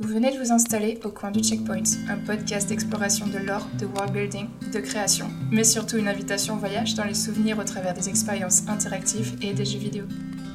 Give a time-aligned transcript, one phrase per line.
[0.00, 3.86] Vous venez de vous installer au coin du Checkpoint, un podcast d'exploration de l'or, de
[3.86, 7.94] world building, de création, mais surtout une invitation au voyage dans les souvenirs au travers
[7.94, 10.04] des expériences interactives et des jeux vidéo.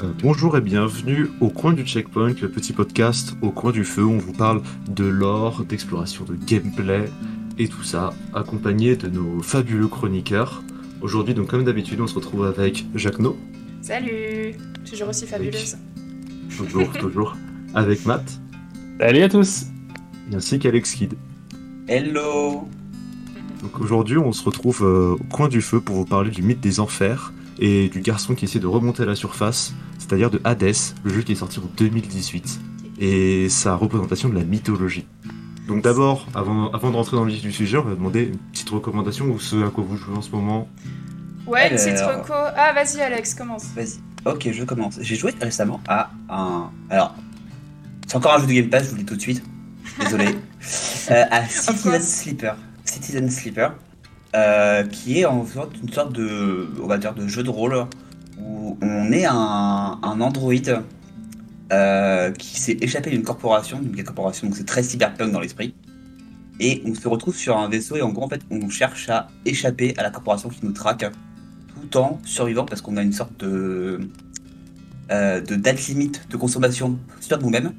[0.02, 4.06] Euh, bonjour et bienvenue au coin du Checkpoint, le petit podcast au coin du feu
[4.06, 7.04] où on vous parle de lore, d'exploration de gameplay
[7.58, 10.64] et tout ça, accompagné de nos fabuleux chroniqueurs.
[11.02, 13.36] Aujourd'hui, donc comme d'habitude, on se retrouve avec Jacques No.
[13.82, 14.56] Salut
[14.90, 15.76] Toujours aussi fabuleuse.
[16.58, 17.36] Toujours, toujours.
[17.76, 18.40] Avec Matt.
[19.06, 19.66] Salut à tous
[20.34, 21.16] ainsi qu'Alex Kidd.
[21.90, 22.70] Hello
[23.62, 26.62] Donc aujourd'hui, on se retrouve euh, au coin du feu pour vous parler du mythe
[26.62, 30.74] des enfers et du garçon qui essaie de remonter à la surface, c'est-à-dire de Hades,
[31.04, 32.62] le jeu qui est sorti en 2018,
[33.02, 35.06] et sa représentation de la mythologie.
[35.68, 38.38] Donc d'abord, avant, avant de rentrer dans le vif du sujet, on va demander une
[38.54, 40.70] petite recommandation ou ce à quoi vous jouez en ce moment.
[41.46, 42.22] Ouais, une petite Alors.
[42.22, 42.34] reco.
[42.34, 43.66] Ah, vas-y, Alex, commence.
[43.76, 44.00] Vas-y.
[44.26, 44.98] Ok, je commence.
[45.02, 46.70] J'ai joué récemment à un.
[46.90, 47.14] Alors,
[48.14, 49.44] c'est encore un jeu de Game Pass, je vous le dis tout de suite.
[50.00, 50.26] Désolé.
[51.12, 52.02] Euh, à Citizen.
[52.02, 52.56] Sleeper.
[52.86, 53.76] Citizen Sleeper.
[54.34, 57.76] euh, qui est en sorte une sorte de, on va dire, de jeu de rôle
[58.40, 60.80] où on est un, un androïde
[61.74, 65.76] euh, qui s'est échappé d'une corporation, d'une corporation, donc c'est très cyberpunk dans l'esprit.
[66.62, 69.28] Et on se retrouve sur un vaisseau et en gros en fait on cherche à
[69.44, 71.04] échapper à la corporation qui nous traque
[71.76, 74.00] tout en survivant parce qu'on a une sorte de
[75.12, 77.74] euh, de date limite de consommation sur nous-mêmes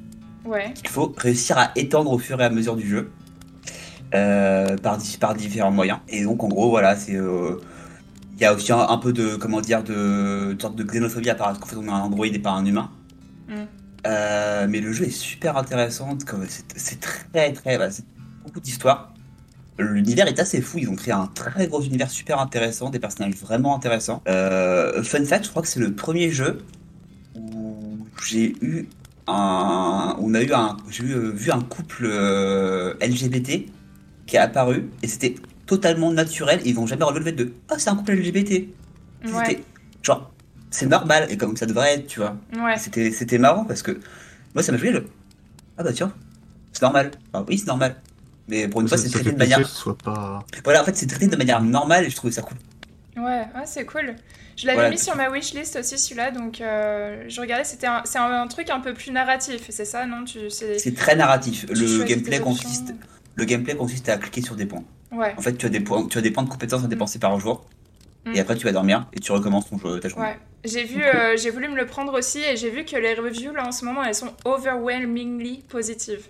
[0.45, 0.73] Ouais.
[0.73, 3.11] qu'il faut réussir à étendre au fur et à mesure du jeu
[4.13, 5.99] euh, par, di- par différents moyens.
[6.07, 7.59] Et donc en gros voilà c'est euh,
[8.37, 11.29] il y a aussi un, un peu de comment dire de, de sorte de xénophobie
[11.29, 12.91] à part parce qu'en fait on est un androïde et pas un humain.
[13.47, 13.53] Mm.
[14.07, 16.15] Euh, mais le jeu est super intéressant,
[16.75, 18.05] c'est très très bah, c'est
[18.43, 19.13] beaucoup d'histoire.
[19.79, 23.33] L'univers est assez fou, ils ont créé un très gros univers super intéressant, des personnages
[23.33, 24.21] vraiment intéressants.
[24.27, 26.61] Euh, fun fact, je crois que c'est le premier jeu
[27.35, 28.87] où j'ai eu
[29.27, 33.65] un, on a eu un, j'ai eu, euh, vu un couple euh, LGBT
[34.27, 36.61] qui est apparu et c'était totalement naturel.
[36.65, 38.67] Ils n'ont jamais relevé de ah c'est un couple LGBT.
[39.33, 39.63] Ouais.
[40.03, 40.31] Genre
[40.69, 42.37] c'est normal et comme ça devrait être, tu vois.
[42.55, 42.77] Ouais.
[42.77, 43.99] C'était c'était marrant parce que
[44.53, 45.07] moi ça m'a fait le
[45.77, 46.13] ah bah tiens
[46.71, 47.11] c'est normal.
[47.33, 47.95] Enfin, oui c'est normal.
[48.47, 50.45] Mais pour une fois c'est traité fait de manière que ce soit pas.
[50.63, 52.57] voilà en fait c'est traité de manière normale et je trouvais ça cool.
[53.17, 54.15] Ouais, ouais, c'est cool.
[54.57, 54.89] Je l'avais Voilà.
[54.89, 57.63] mis sur ma wishlist aussi celui-là, donc euh, je regardais.
[57.63, 60.23] C'était un, c'est un, un truc un peu plus narratif, c'est ça, non?
[60.25, 61.65] Tu c'est C'est très narratif.
[61.69, 62.93] Le gameplay consiste
[63.37, 64.83] le gameplay consiste à cliquer sur des points.
[65.11, 67.19] Ouais, En fait tu as des points tu as des points de compétences à dépenser
[67.19, 67.65] par jour
[68.25, 68.33] Mm.
[68.35, 70.25] et après tu vas dormir et tu recommences ton jeu ta journée.
[70.25, 70.39] ouais.
[70.63, 73.53] J'ai vu, euh, j'ai voulu me le prendre aussi et j'ai vu que les reviews
[73.53, 76.25] là en ce moment elles sont overwhelmingly positives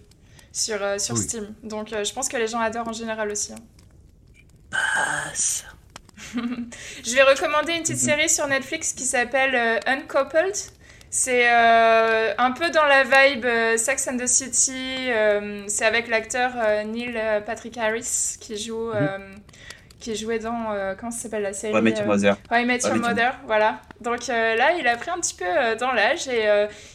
[0.51, 1.21] sur euh, sur Oui.
[1.21, 1.53] Steam.
[1.63, 3.53] Donc euh, je pense que les gens adorent en général aussi.
[3.53, 4.75] hein.
[5.33, 5.63] Ça.
[7.05, 8.09] Je vais recommander une petite Mhm.
[8.09, 10.55] série sur Netflix qui s'appelle euh, Uncoupled.
[11.09, 14.73] C'est euh, un peu dans la vibe euh, Sex and the City.
[15.09, 16.51] euh, c'est avec l'acteur
[16.85, 19.17] Neil Patrick Harris qui joue, euh,
[20.01, 22.05] qui jouait dans comment ça s'appelle la série Ouais, Mother.
[22.05, 23.79] Met Your I Met Your- Mother, voilà.
[24.01, 25.45] Donc là, il a pris un petit peu
[25.79, 26.47] dans l'âge et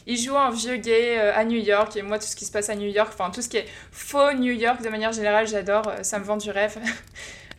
[0.06, 1.96] il joue un vieux gay à New York.
[1.96, 3.66] Et moi, tout ce qui se passe à New York, enfin tout ce qui est
[3.90, 5.90] faux New York de manière générale, j'adore.
[6.02, 6.76] Ça me vend du rêve.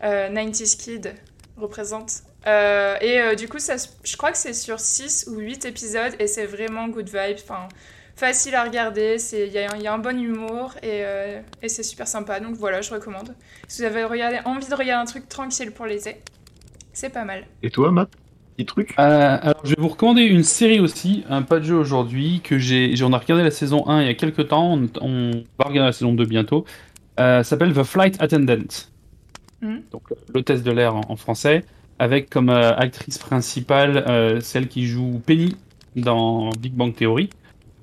[0.04, 1.14] Euh, 90s Kid
[1.58, 2.22] représente.
[2.48, 6.14] Euh, et euh, du coup, ça, je crois que c'est sur 6 ou 8 épisodes
[6.20, 7.38] et c'est vraiment good vibe.
[7.44, 7.68] Enfin,
[8.16, 11.04] facile à regarder, c'est- il y, a un- il y a un bon humour et,
[11.06, 12.40] euh, et c'est super sympa.
[12.40, 13.36] Donc voilà, je recommande.
[13.68, 16.18] Si vous avez regardé, envie de regarder un truc tranquille pour l'été,
[16.94, 17.46] c'est pas mal.
[17.64, 18.10] Et toi, Matt
[18.58, 18.96] Petit truc?
[19.00, 22.60] Euh, Alors, je vais vous recommander une série aussi, un pas de jeu aujourd'hui, que
[22.60, 22.94] j'ai.
[23.02, 25.88] On a regardé la saison 1 il y a quelques temps, on, on va regarder
[25.88, 26.66] la saison 2 bientôt.
[27.20, 28.58] Euh, ça s'appelle The Flight Attendant.
[29.62, 29.82] Mhm.
[29.92, 31.64] Donc, l'hôtesse de l'air en, en français,
[32.00, 35.56] avec comme euh, actrice principale euh, celle qui joue Penny
[35.96, 37.30] dans Big Bang Theory,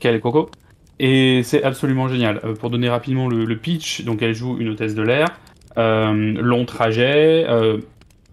[0.01, 0.51] Kelly Coco.
[0.99, 2.41] Et c'est absolument génial.
[2.45, 5.29] Euh, pour donner rapidement le, le pitch, donc elle joue une hôtesse de l'air,
[5.77, 7.47] long trajet,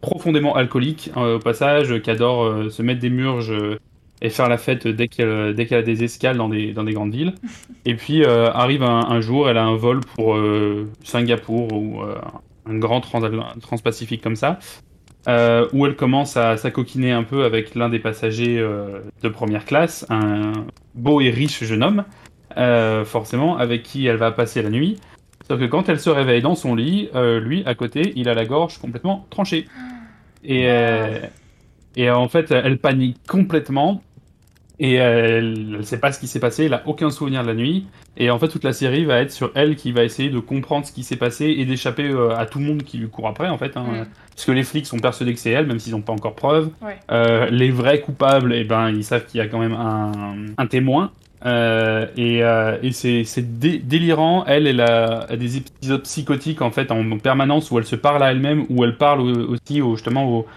[0.01, 3.53] profondément alcoolique euh, au passage, qui adore se mettre des murges
[4.21, 6.93] et faire la fête dès qu'elle dès qu'elle a des escales dans des, dans des
[6.93, 7.35] grandes villes.
[7.85, 12.01] Et puis euh, arrive un, un jour, elle a un vol pour euh, Singapour ou
[12.01, 12.15] euh,
[12.67, 13.21] un grand trans
[13.61, 14.59] transpacifique comme ça,
[15.27, 19.65] euh, où elle commence à s'acoquiner un peu avec l'un des passagers euh, de première
[19.65, 20.53] classe, un
[20.93, 22.03] beau et riche jeune homme,
[22.57, 24.99] euh, forcément, avec qui elle va passer la nuit.
[25.47, 28.45] Sauf que quand elle se réveille dans son lit, lui, à côté, il a la
[28.45, 29.67] gorge complètement tranchée.
[30.43, 30.67] Et
[32.09, 34.01] en fait, elle panique complètement.
[34.79, 37.53] Et elle ne sait pas ce qui s'est passé, elle a aucun souvenir de la
[37.53, 37.85] nuit.
[38.17, 40.85] Et en fait, toute la série va être sur elle qui va essayer de comprendre
[40.85, 43.47] ce qui s'est passé et d'échapper euh, à tout le monde qui lui court après,
[43.49, 43.75] en fait.
[43.77, 43.83] hein.
[43.83, 44.05] Mm.
[44.33, 46.69] Parce que les flics sont persuadés que c'est elle, même s'ils n'ont pas encore preuve.
[46.81, 46.97] Ouais.
[47.11, 50.11] Euh, les vrais coupables, eh ben, ils savent qu'il y a quand même un,
[50.57, 51.11] un témoin.
[51.45, 54.45] Euh, et, euh, et c'est c'est dé- délirant.
[54.47, 57.95] Elle, elle a, a des épisodes psychotiques en fait en, en permanence où elle se
[57.95, 60.47] parle à elle-même, où elle parle au- aussi au, justement au,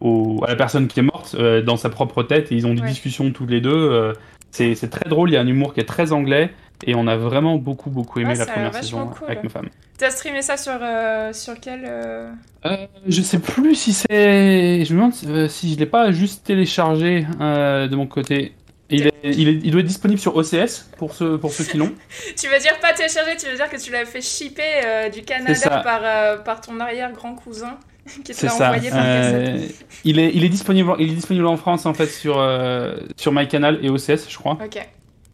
[0.00, 2.50] au- à la personne qui est morte euh, dans sa propre tête.
[2.52, 2.88] Et ils ont des Ouais.
[2.88, 3.70] discussions tous les deux.
[3.74, 4.12] euh,
[4.50, 5.30] c'est c'est très drôle.
[5.30, 6.50] Il y a un humour qui est très anglais.
[6.86, 9.26] Et on a vraiment beaucoup beaucoup aimé la première saison cool.
[9.28, 9.68] avec ma femme.
[9.98, 11.84] T'as streamé ça sur, euh, sur quel.
[11.86, 12.30] euh,
[12.64, 14.84] Euh, je sais plus si c'est.
[14.86, 18.54] Je me demande euh, si je l'ai pas juste téléchargé euh, de mon côté.
[18.92, 21.76] Il, est, il, est- il doit être disponible sur OCS pour ceux, pour ceux qui
[21.76, 21.92] l'ont.
[22.36, 25.20] Tu veux dire pas télécharger, tu veux dire que tu l'as fait shipper euh, du
[25.22, 27.76] Canada par, euh, par ton arrière-grand-cousin
[28.24, 28.66] qui C'est ça.
[28.72, 29.48] envoyé par cassette.
[29.48, 29.66] Euh,
[30.04, 33.32] il, est, il, est disponible, il est disponible en France en fait sur, euh, sur
[33.32, 34.58] MyCanal et OCS, je crois.
[34.64, 34.78] Ok,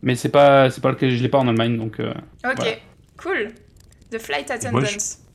[0.02, 2.00] Mais c'est pas, c'est pas le cas, je l'ai pas en Allemagne donc.
[2.00, 2.10] euh,
[2.44, 2.72] ok, Voilà.
[3.18, 3.48] cool.
[4.10, 5.25] The Flight moi, Attendants.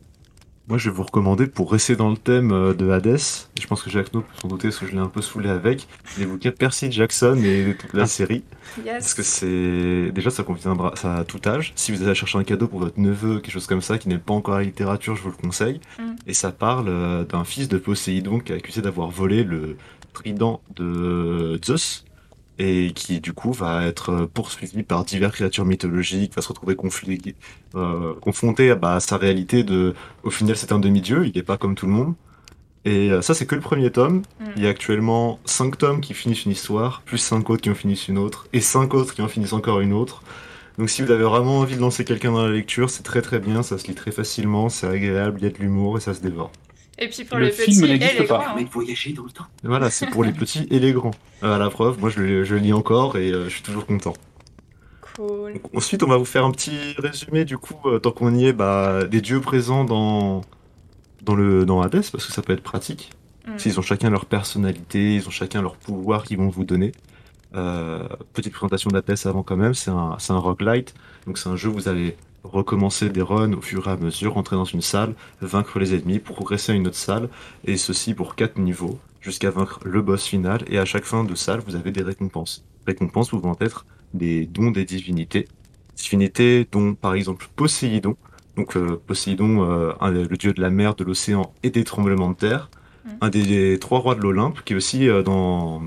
[0.71, 3.19] Moi, je vais vous recommander, pour rester dans le thème euh, de Hades,
[3.59, 5.85] je pense que No peut s'en douter parce que je l'ai un peu saoulé avec,
[6.17, 8.45] les bouquins de Percy Jackson et toute la série.
[8.77, 9.13] Parce Yes.
[9.13, 10.11] que c'est.
[10.13, 11.73] Déjà, ça conviendra ça à tout âge.
[11.75, 14.17] Si vous allez chercher un cadeau pour votre neveu, quelque chose comme ça, qui n'est
[14.17, 15.81] pas encore à la littérature, je vous le conseille.
[15.99, 16.03] Mm.
[16.27, 19.75] Et ça parle euh, d'un fils de Poséidon qui est accusé d'avoir volé le
[20.13, 22.05] trident de Zeus.
[22.59, 27.35] Et qui, du coup, va être poursuivi par diverses créatures mythologiques, va se retrouver conflit,
[27.75, 29.95] euh, confronté à bah, à sa réalité de.
[30.23, 32.13] Au final, c'est un demi-dieu, il n'est pas comme tout le monde.
[32.83, 34.23] Et euh, ça, c'est que le premier tome.
[34.39, 34.45] Mm.
[34.57, 37.75] Il y a actuellement 5 tomes qui finissent une histoire, plus 5 autres qui en
[37.75, 40.23] finissent une autre, et 5 autres qui en finissent encore une autre.
[40.77, 43.39] Donc si vous avez vraiment envie de lancer quelqu'un dans la lecture, c'est très très
[43.39, 46.13] bien, ça se lit très facilement, c'est agréable, il y a de l'humour et ça
[46.13, 46.51] se dévore.
[47.01, 48.35] Et puis pour Le les film petits et n'existe les pas.
[48.35, 48.43] grands.
[48.43, 48.45] hein.
[48.45, 49.45] permet de voyager dans le temps.
[49.63, 51.11] Et voilà, c'est pour les petits et les grands.
[51.43, 53.63] Euh, à la preuve, moi je le, je le lis encore et euh, je suis
[53.63, 54.13] toujours content.
[55.15, 55.53] Cool.
[55.53, 58.45] Donc, ensuite, on va vous faire un petit résumé du coup, euh, tant qu'on y
[58.45, 60.41] est, bah, des dieux présents dans,
[61.23, 63.09] dans, le, dans Hades, parce que ça peut être pratique.
[63.47, 63.51] Mm.
[63.65, 66.91] Ils ont chacun leur personnalité, ils ont chacun leur pouvoir qu'ils vont vous donner.
[67.55, 70.93] Euh, petite présentation d'Hades avant quand même, c'est un, c'est un roguelite,
[71.27, 74.37] donc c'est un jeu où vous allez recommencer des runs au fur et à mesure,
[74.37, 77.29] entrer dans une salle, vaincre les ennemis, progresser à une autre salle,
[77.65, 81.35] et ceci pour quatre niveaux, jusqu'à vaincre le boss final, et à chaque fin de
[81.35, 82.63] salle, vous avez des récompenses.
[82.87, 85.47] Récompenses pouvant être des dons des divinités.
[85.95, 88.15] Divinités dont par exemple Poséidon,
[88.57, 92.29] donc euh, Poséidon, euh, un- le dieu de la mer, de l'océan et des tremblements
[92.31, 92.69] de terre,
[93.03, 93.09] Mm.
[93.21, 95.81] un des trois rois de l'Olympe, qui est aussi euh, dans,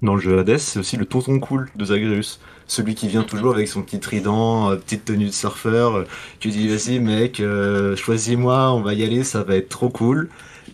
[0.00, 2.40] dans le jeu Hades, c'est aussi le tonton cool de Zagreus.
[2.66, 6.04] Celui qui vient toujours avec son petit trident, euh, petite tenue de surfeur, euh,
[6.40, 10.28] qui dit vas-y mec, euh, choisis-moi, on va y aller, ça va être trop cool.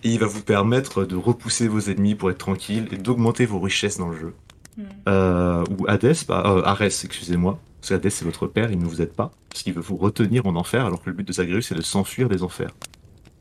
[0.05, 3.59] Et il va vous permettre de repousser vos ennemis pour être tranquille et d'augmenter vos
[3.59, 4.35] richesses dans le jeu.
[4.79, 4.83] Mm.
[5.09, 7.59] Euh, ou Hades, bah, euh, Arès, excusez-moi.
[7.81, 9.31] Parce qu'Hadès c'est votre père, il ne vous aide pas.
[9.51, 11.83] Parce qu'il veut vous retenir en enfer, alors que le but de Zagreus c'est de
[11.83, 12.71] s'enfuir des enfers.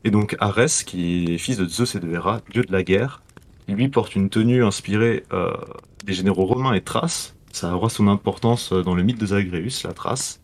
[0.04, 3.22] Et donc Arès, qui est fils de Zeus et de Héra, dieu de la guerre,
[3.66, 5.52] lui porte une tenue inspirée euh,
[6.04, 7.34] des généraux romains et Thrace.
[7.58, 10.38] Ça aura son importance euh, dans le mythe de Zagreus, la Thrace.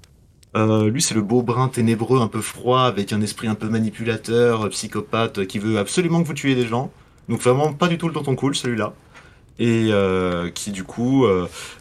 [0.56, 3.68] Euh, lui, c'est le beau brun ténébreux, un peu froid, avec un esprit un peu
[3.68, 6.90] manipulateur, euh, psychopathe, qui veut absolument que vous tuiez des gens.
[7.28, 8.94] Donc vraiment pas du tout le tonton cool, celui-là.
[9.60, 9.90] Et
[10.54, 11.24] qui du coup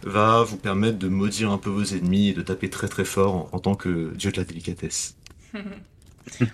[0.04, 3.50] va vous permettre de maudire un peu vos ennemis et de taper très très fort
[3.52, 5.18] en, tant que dieu de la délicatesse.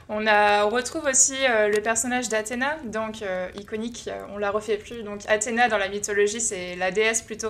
[0.07, 3.21] On, on retrouve aussi le personnage d'Athéna, donc
[3.59, 5.03] iconique, on la refait plus.
[5.03, 7.49] Donc Athéna dans la mythologie, c'est la déesse plutôt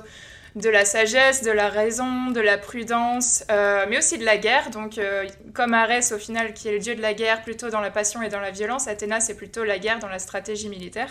[0.55, 4.69] de la sagesse, de la raison, de la prudence, euh, mais aussi de la guerre.
[4.71, 7.81] Donc euh, comme Arès au final, qui est le dieu de la guerre plutôt dans
[7.81, 11.09] la passion et dans la violence, Athéna c'est plutôt la guerre dans la stratégie militaire.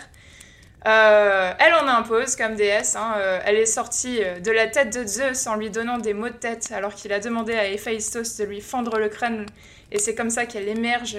[0.87, 2.95] Euh, elle en impose comme déesse.
[2.95, 6.33] hein, elle est sortie de la tête de Zeus en lui donnant des maux de
[6.33, 9.45] tête alors qu'il a demandé à Héphaïstos de lui fendre le crâne.
[9.91, 11.17] Et c'est comme ça qu'elle émerge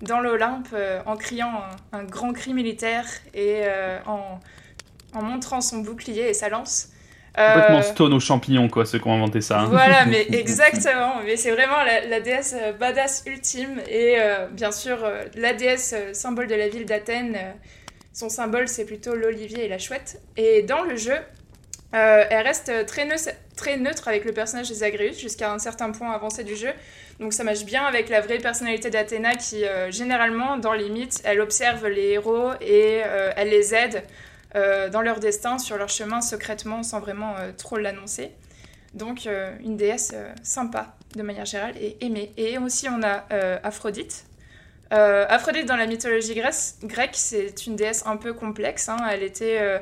[0.00, 0.74] dans l'Olympe
[1.04, 1.52] en criant
[1.92, 3.64] un, grand cri militaire et
[4.06, 4.40] en
[5.22, 6.93] montrant son bouclier et sa lance.
[7.36, 9.60] Euh, Complètement stone aux champignons, quoi, ceux qui ont inventé ça.
[9.60, 9.66] hein.
[9.68, 11.16] voilà, mais exactement.
[11.24, 13.80] Mais c'est vraiment la, la déesse euh, badass ultime.
[13.88, 17.34] Et euh, bien sûr, euh, la déesse euh, symbole de la ville d'Athènes.
[17.36, 17.52] euh,
[18.12, 20.20] son symbole, c'est plutôt l'olivier et la chouette.
[20.36, 21.16] Et dans le jeu,
[21.94, 23.16] euh, elle reste très, neu-
[23.56, 26.70] très neutre avec le personnage de Zagreus jusqu'à un certain point avancé du jeu.
[27.18, 31.20] Donc ça marche bien avec la vraie personnalité d'Athéna qui, euh, généralement, dans les mythes,
[31.24, 34.00] elle observe les héros et euh, elle les aide euh,
[34.90, 38.32] dans leur destin, sur leur chemin, secrètement, sans vraiment euh, trop l'annoncer.
[38.94, 42.32] Donc euh, une déesse euh, sympa de manière générale et aimée.
[42.36, 44.24] Et aussi on a euh, Aphrodite.
[44.92, 48.88] Euh, Aphrodite dans la mythologie grecque, c'est une déesse un peu complexe.
[48.88, 48.98] hein.
[49.10, 49.78] Elle était euh,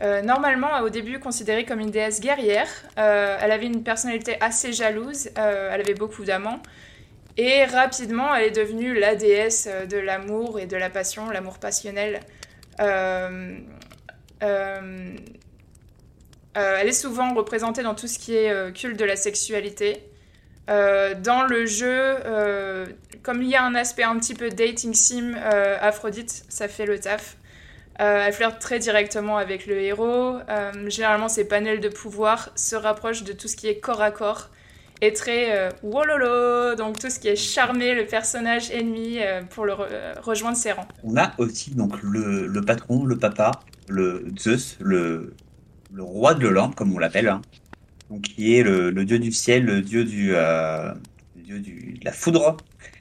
[0.00, 2.68] euh, normalement au début considérée comme une déesse guerrière.
[2.98, 5.28] Euh, elle avait une personnalité assez jalouse.
[5.36, 6.60] euh, elle avait beaucoup d'amants.
[7.36, 11.58] Et rapidement, elle est devenue la déesse euh, de l'amour et de la passion, l'amour
[11.58, 12.20] passionnel.
[14.44, 15.16] Euh,
[16.56, 20.04] euh, elle est souvent représentée dans tout ce qui est euh, culte de la sexualité.
[20.66, 22.16] Dans le jeu,
[23.22, 26.98] comme il y a un aspect un petit peu dating sim, Aphrodite, ça fait le
[26.98, 27.36] taf.
[27.96, 30.38] Elle flirte très directement avec le héros.
[30.86, 34.48] Généralement, ses panels de pouvoir se rapprochent de tout ce qui est corps à corps
[35.02, 39.18] et très euh, wololo, donc tout ce qui est charmer le personnage ennemi
[39.50, 40.88] pour le re- rejoindre ses rangs.
[41.02, 43.50] On a aussi donc le patron, le papa,
[43.88, 45.34] le Zeus, le,
[45.92, 47.42] le roi de l'Olympe, comme on l'appelle, hein.
[48.10, 50.92] donc qui est le, dieu du ciel, le dieu du, euh,
[51.36, 52.56] dieu du, de la foudre,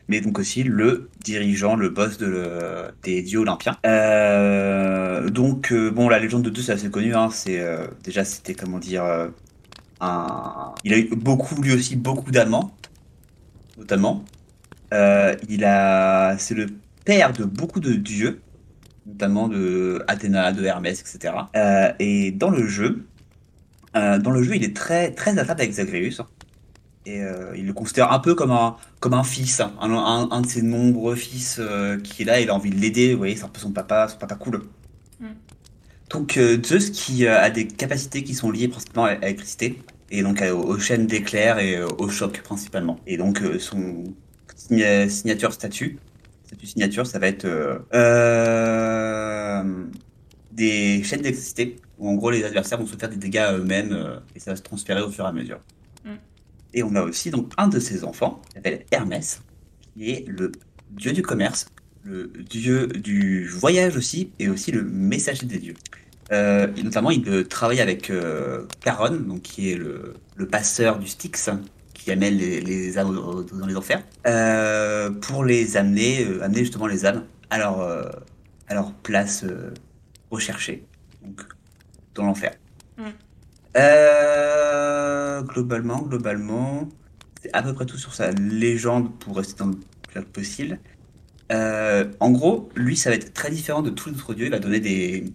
[0.08, 3.78] mais donc aussi le dirigeant, le boss de des dieux olympiens.
[3.86, 7.64] Euh, donc euh, bon, la légende de Zeus c'est assez connu, hein, c'est
[8.04, 9.04] déjà c'était comment dire
[10.02, 12.76] un, il a eu beaucoup lui aussi beaucoup d'amants,
[13.78, 14.26] notamment.
[15.50, 16.68] Il a, c'est le
[17.04, 18.42] père de beaucoup de dieux,
[19.06, 21.34] notamment de Athéna, de Hermès, etc.
[21.56, 23.06] Euh, et dans le jeu,
[23.96, 26.22] euh, dans le jeu, il est très très à table avec Zagreus.
[27.06, 30.32] Et euh, il le considère un peu comme un comme un fils, hein, un, un,
[30.32, 32.40] un de ses nombreux fils euh, qui est là.
[32.40, 33.12] Il a envie de l'aider.
[33.12, 34.62] Vous voyez, c'est un peu son papa, son papa cool.
[35.20, 35.26] Mm.
[36.10, 39.82] Donc euh, Zeus qui euh, a des capacités qui sont liées principalement à l'électricité
[40.12, 43.00] et donc aux chaînes d'éclairs et au choc principalement.
[43.08, 44.04] Et donc euh, son
[44.56, 46.00] signa- signature statut,
[46.54, 49.64] statut signature, ça va être euh, euh,
[50.52, 53.94] des chaînes d'électricité où en gros les adversaires vont se faire des dégâts à eux-mêmes
[53.94, 55.60] euh, et ça va se transférer au fur et à mesure.
[56.06, 56.10] Mm.
[56.76, 59.42] Et on a aussi donc un de ses enfants qui s'appelle Hermès,
[59.94, 60.52] qui est le
[60.92, 61.68] dieu du commerce,
[62.04, 65.76] le dieu du voyage aussi et aussi le messager des dieux.
[66.32, 71.08] Euh, et notamment, il travaille avec euh, Charon, donc qui est le, le passeur du
[71.08, 71.50] Styx,
[71.94, 76.44] qui amène les, les âmes au- au- dans les enfers, euh, pour les amener, euh,
[76.44, 78.10] amener justement les âmes à leur, euh,
[78.68, 79.46] à leur place
[80.32, 80.84] recherchée,
[81.24, 81.42] donc
[82.16, 82.54] dans l'enfer.
[82.98, 83.04] Mm.
[85.48, 86.88] Globalement, globalement,
[87.42, 90.80] c'est à peu près tout sur sa légende pour rester dans le plus large possible.
[91.52, 94.46] En gros, lui, ça va être très différent de tous les autres dieux.
[94.46, 95.26] Il va donner des,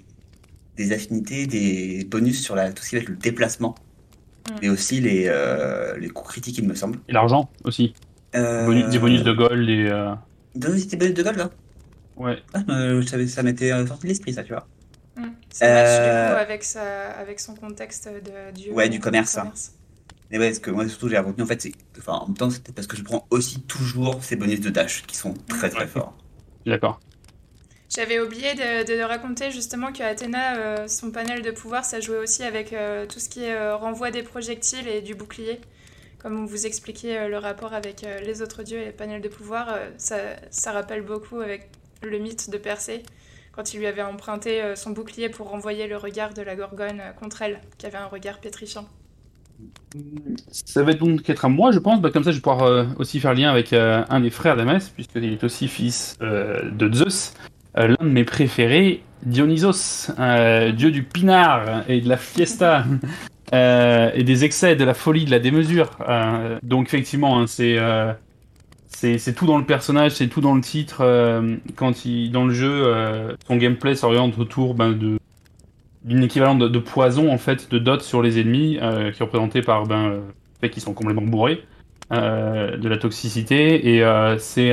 [0.76, 3.74] des affinités, des bonus sur la, tout ce qui va être le déplacement.
[4.62, 6.98] Mais aussi les, euh, les coups critiques, il me semble.
[7.08, 7.94] Et l'argent aussi.
[8.34, 9.88] Euh, Bonus- Des bonus de gold et.
[9.90, 10.14] euh,
[10.54, 11.50] des bonus de gold, là
[12.16, 12.38] Ouais.
[12.54, 14.66] ah, euh, Ça m'était euh, sorti de l'esprit, ça, tu vois.
[15.16, 15.22] Mm.
[15.50, 18.72] Ça match du Euh, coup avec, sa, avec son contexte de dieu.
[18.72, 19.52] Ouais, du commerce, hein.
[20.30, 21.72] Mais ouais, parce que moi, surtout, j'ai retenu, en fait, c'est.
[21.98, 25.04] Enfin, en même temps, c'était parce que je prends aussi toujours ces bonus de dash
[25.06, 25.86] qui sont très très Ouais.
[25.86, 26.14] forts.
[26.66, 27.00] D'accord.
[27.88, 32.42] J'avais oublié de, raconter justement que Athéna, euh, son panel de pouvoir, ça jouait aussi
[32.42, 35.58] avec euh, tout ce qui est euh, renvoi des projectiles et du bouclier.
[36.18, 40.72] Comme vous expliquait le rapport avec les autres dieux et les panels de pouvoir, ça,
[40.72, 41.70] rappelle beaucoup avec
[42.02, 43.04] le mythe de Persée,
[43.52, 47.42] quand il lui avait emprunté son bouclier pour renvoyer le regard de la Gorgone contre
[47.42, 48.88] elle, qui avait un regard pétrifiant.
[50.50, 52.00] Ça va donc être à moi, je pense.
[52.00, 55.24] Bah, comme ça, je vais pouvoir aussi faire lien avec un des frères d'Hermès, puisqu'il
[55.24, 57.32] est aussi fils de Zeus.
[57.78, 62.84] Euh, L'un de mes préférés, Dionysos, euh, dieu du pinard et de la fiesta,
[63.54, 65.90] euh, et des excès, de la folie, de la démesure.
[66.62, 67.78] Donc, effectivement, hein, c'est
[68.90, 70.98] c'est tout dans le personnage, c'est tout dans le titre.
[71.02, 75.18] euh, quand il, dans le jeu, euh, son gameplay s'oriente autour ben, de
[76.04, 79.24] d'une équivalent de, de poison en fait de dot sur les ennemis euh, qui est
[79.24, 80.20] représenté par ben le
[80.60, 81.64] fait qu'ils sont complètement bourrés
[82.10, 84.02] de la toxicité et
[84.38, 84.70] c'est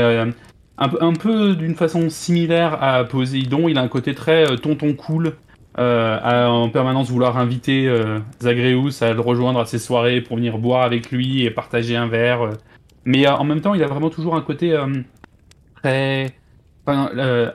[0.77, 4.55] un, peu- un peu d'une façon similaire à Poséidon il a un côté très euh,
[4.57, 5.33] tonton cool
[5.77, 10.37] euh, à en permanence vouloir inviter euh, Zagreus à le rejoindre à ses soirées pour
[10.37, 12.49] venir boire avec lui et partager un verre
[13.05, 14.75] mais en même temps il a vraiment toujours un côté
[15.81, 16.33] très
[16.87, 17.09] Enfin,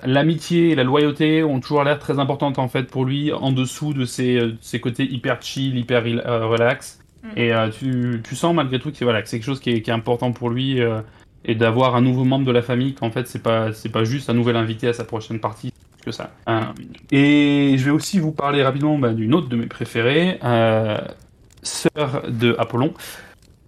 [0.04, 3.94] l'amitié et la loyauté ont toujours l'air très importantes en fait pour lui en dessous
[3.94, 6.98] de ses, ses côtés hyper chill, hyper rel- relax.
[7.22, 7.30] Mhm.
[7.36, 9.82] Et euh, tu, tu sens malgré tout que c'est voilà, que quelque chose qui est,
[9.82, 11.00] qui est important pour lui euh,
[11.44, 14.28] et d'avoir un nouveau membre de la famille qu'en fait c'est pas c'est pas juste
[14.30, 16.30] un nouvel invité à sa prochaine partie que ça.
[16.48, 16.60] Euh,
[17.10, 20.98] et je vais aussi vous parler rapidement bah, d'une autre de mes préférées, euh,
[21.62, 22.94] sœur de Apollon.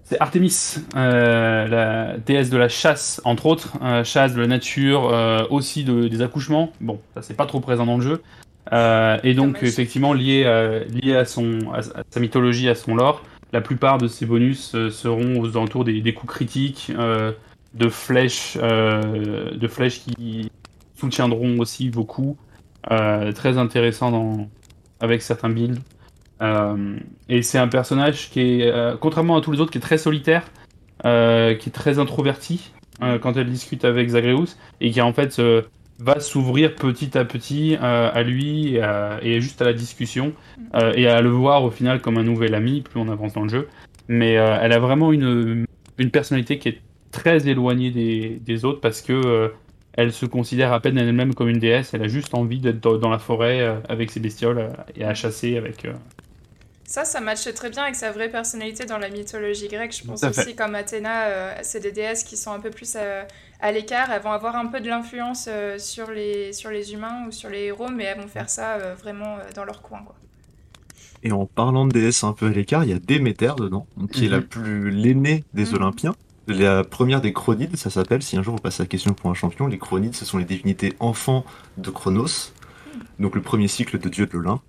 [0.05, 3.73] C'est Artemis, euh, la déesse de la chasse, entre autres,
[4.05, 5.05] chasse de la nature,
[5.51, 6.73] aussi de, des accouchements.
[6.81, 8.23] Bon, ça c'est pas trop présent dans le jeu.
[8.71, 9.63] Et donc Dommage.
[9.63, 13.23] effectivement lié, à, lié à, son, à, à sa mythologie, à son lore,
[13.55, 16.93] la plupart de ces bonus seront aux alentours des, des coups critiques,
[17.75, 20.51] de flèches, euh, de flèches qui
[20.95, 22.39] soutiendront aussi vos coups.
[22.91, 24.49] Euh, très intéressant dans,
[25.01, 25.81] avec certains builds.
[26.43, 26.97] Euh,
[27.29, 30.45] et c'est un personnage qui est, contrairement à tous les autres, qui est très solitaire,
[31.03, 32.73] qui est très introverti
[33.21, 35.41] quand elle discute avec Zagreus, et qui en fait
[36.01, 38.83] va s'ouvrir petit à petit à lui et,
[39.23, 40.33] et juste à la discussion
[40.75, 43.49] et à le voir au final comme un nouvel ami plus on avance dans le
[43.49, 43.69] jeu.
[44.09, 45.65] Mais elle a vraiment une,
[45.99, 46.81] une personnalité qui est
[47.13, 49.49] très éloignée des, des autres parce que euh,
[49.95, 51.93] elle se considère à peine elle-même comme une déesse.
[51.95, 55.15] Elle a juste envie d'être dans, la forêt euh, avec ses bestioles euh, et à
[55.15, 55.85] chasser avec.
[55.85, 55.93] euh,
[56.87, 59.95] Ça, ça matche très bien avec sa vraie personnalité dans la mythologie grecque.
[59.99, 62.97] Je pense aussi comme Athéna, euh, c'est des déesses qui sont un peu plus
[63.61, 64.11] à l'écart.
[64.11, 67.49] Elles vont avoir un peu de l'influence euh, sur, les, sur les humains ou sur
[67.51, 70.01] les héros, mais elles vont faire ça euh, vraiment euh, dans leur coin.
[70.05, 70.15] Quoi.
[71.23, 74.25] Et en parlant de déesse un peu à l'écart, il y a Déméter dedans, qui
[74.27, 74.45] est la Mhm.
[74.45, 75.75] plus l'aînée des Mhm.
[75.75, 76.15] Olympiens.
[76.49, 79.35] La première des Chronides, ça s'appelle, si un jour vous passez la question pour un
[79.35, 81.45] champion, les Chronides, ce sont les divinités enfants
[81.77, 82.53] de Chronos,
[83.21, 84.63] donc le premier cycle de dieu de l'Olympe,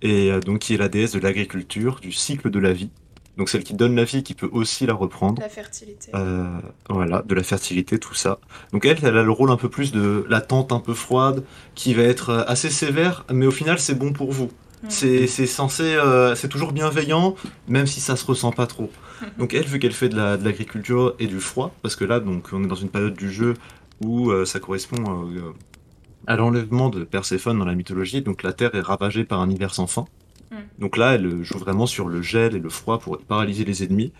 [0.00, 2.90] et euh, donc qui est la déesse de l'agriculture, du cycle de la vie,
[3.36, 5.42] donc celle qui donne la vie, qui peut aussi la reprendre.
[5.42, 6.10] La fertilité.
[6.14, 6.58] Euh,
[6.88, 8.38] voilà, de la fertilité, tout ça.
[8.72, 11.44] Donc elle, elle a le rôle un peu plus de la tante un peu froide,
[11.74, 14.50] qui va être euh, assez sévère, mais au final c'est bon pour vous.
[14.88, 17.34] C'est c'est censé, euh, c'est toujours bienveillant,
[17.68, 18.90] même si ça se ressent pas trop.
[19.38, 22.20] Donc elle, vu qu'elle fait de la- de l'agriculture et du froid, parce que là,
[22.20, 23.54] donc on est dans une période du jeu
[24.02, 25.52] où euh, ça correspond euh,
[26.26, 29.74] à l'enlèvement de Perséphone dans la mythologie, donc la Terre est ravagée par un hiver
[29.74, 30.06] sans fin.
[30.50, 30.56] Mm.
[30.78, 34.12] Donc là, elle joue vraiment sur le gel et le froid pour paralyser les ennemis.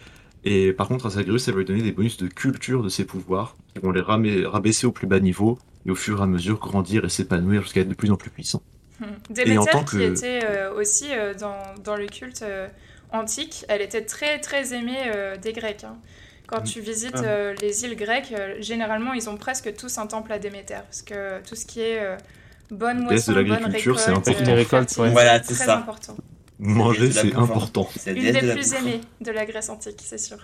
[0.44, 3.04] Et par contre, à Zagreus, elle va lui donner des bonus de culture de ses
[3.04, 4.00] pouvoirs, qui vont les
[4.46, 7.80] rabaisser au plus bas niveau, et au fur et à mesure grandir et s'épanouir jusqu'à
[7.80, 8.62] être de plus en plus puissant.
[9.00, 9.04] Hmm.
[9.04, 12.69] Et en Déméter, tant qui que- était euh, aussi euh, dans, dans le culte euh,
[13.12, 15.85] antique, elle était très très aimée euh, des Grecs.
[15.85, 15.97] hein.
[16.47, 16.64] Quand Mm.
[16.64, 17.25] tu visites Ah.
[17.25, 21.02] euh, les îles grecques, euh, généralement ils ont presque tous un temple à Déméter, parce
[21.02, 22.16] que tout ce qui est euh,
[22.71, 24.47] bonne de moisson, bonne l'agriculture, c'est récolte, important.
[24.50, 25.11] Les récoltes, ouais.
[25.11, 25.76] Voilà, c'est très ça.
[25.78, 26.16] important.
[26.59, 27.88] Manger, de c'est important.
[27.97, 30.37] C'est Une des de plus aimées de la Grèce antique, c'est sûr.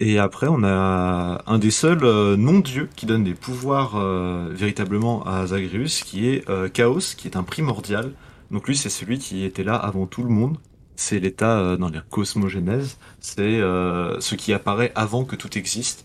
[0.00, 5.26] Et après, on a un des seuls euh, non-dieux qui donne des pouvoirs euh, véritablement
[5.26, 8.12] à Zagreus, qui est euh, Chaos, qui est un primordial.
[8.52, 10.56] Donc lui, c'est celui qui était là avant tout le monde.
[10.94, 12.98] C'est l'état euh, dans la cosmogénèse.
[13.18, 16.04] C'est euh, ce qui apparaît avant que tout existe.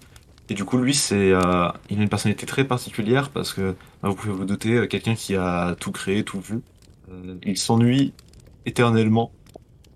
[0.49, 4.15] Et du coup, lui, c'est, il a une personnalité très particulière parce que bah, vous
[4.15, 6.59] pouvez vous douter, quelqu'un qui a tout créé, tout vu,
[7.45, 8.11] il s'ennuie
[8.65, 9.31] éternellement.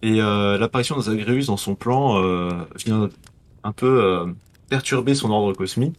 [0.02, 2.22] Et l'apparition de Zagreus dans son plan
[2.78, 3.10] vient
[3.64, 4.26] un peu euh,
[4.70, 5.96] perturber son ordre cosmique.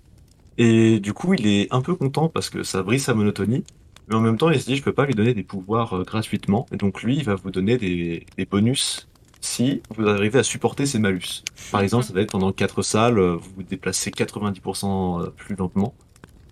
[0.59, 3.65] Et du coup, il est un peu content parce que ça brise sa monotonie.
[4.09, 6.03] Mais en même temps, il se dit, je peux pas lui donner des pouvoirs euh,
[6.03, 6.67] gratuitement.
[6.73, 9.09] Et donc lui, il va vous donner des, bonus
[9.41, 11.45] si vous arrivez à supporter ses malus.
[11.71, 15.95] Par exemple, ça va être pendant 4 salles, euh, vous vous déplacez 90% plus lentement.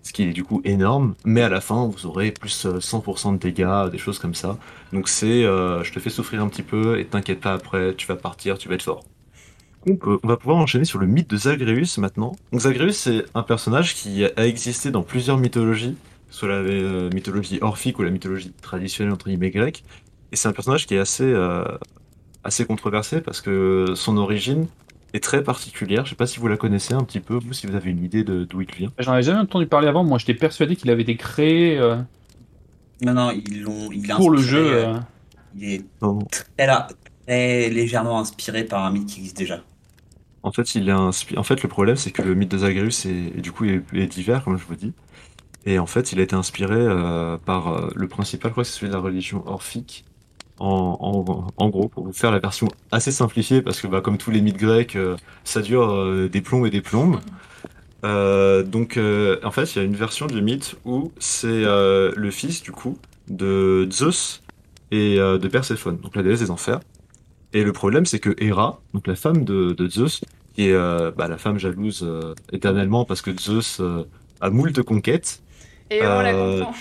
[0.07, 1.15] Ce qui est du coup énorme.
[1.25, 4.57] Mais à la fin, vous aurez plus euh, 100% de dégâts, des choses comme ça.
[4.93, 8.07] Donc c'est, euh, je te fais souffrir un petit peu et t'inquiète pas après, tu
[8.07, 9.03] vas partir, tu vas être fort.
[9.85, 12.35] Donc, euh, on va pouvoir enchaîner sur le mythe de Zagreus maintenant.
[12.51, 15.95] Donc Zagreus, c'est un personnage qui a existé dans plusieurs mythologies,
[16.29, 19.83] soit la euh, mythologie orphique ou la mythologie traditionnelle entre guillemets grecque.
[20.31, 21.63] Et c'est un personnage qui est assez, euh,
[22.43, 24.67] assez controversé parce que son origine
[25.13, 26.05] est très particulière.
[26.05, 28.03] Je sais pas si vous la connaissez un petit peu, vous, si vous avez une
[28.03, 28.91] idée de d'où il vient.
[28.99, 30.03] J'en avais jamais entendu parler avant.
[30.03, 31.95] Moi, j'étais persuadé qu'il avait été créé euh,
[33.01, 33.89] Non, non, ils l'ont.
[33.91, 34.95] il a pour le jeu.
[35.55, 35.85] Il est
[36.57, 36.67] très,
[37.27, 39.63] très légèrement inspiré par un mythe qui existe déjà.
[40.43, 43.05] En fait, il est inspi- En fait, le problème, c'est que le mythe de Zagreus
[43.05, 44.93] est, du coup, est, divers, comme je vous dis.
[45.65, 48.69] Et en fait, il a été inspiré euh, par euh, le principal, je crois que
[48.69, 50.05] c'est celui de la religion orphique.
[50.59, 54.17] En, en, en gros, pour vous faire la version assez simplifiée, parce que bah, comme
[54.17, 57.19] tous les mythes grecs, euh, ça dure euh, des plombs et des plombes.
[58.05, 58.99] Euh, donc,
[59.43, 62.97] en fait, il y a une version du mythe où c'est le fils, du coup,
[63.29, 64.43] de Zeus
[64.91, 66.79] et de Perséphone, donc la déesse des enfers.
[67.53, 70.21] Et le problème, c'est que Héra, donc la femme de, de Zeus,
[70.53, 74.03] qui est euh, bah, la femme jalouse euh, éternellement parce que Zeus euh,
[74.41, 75.41] a moult conquêtes,
[75.89, 76.73] Et on la Euh, comprend.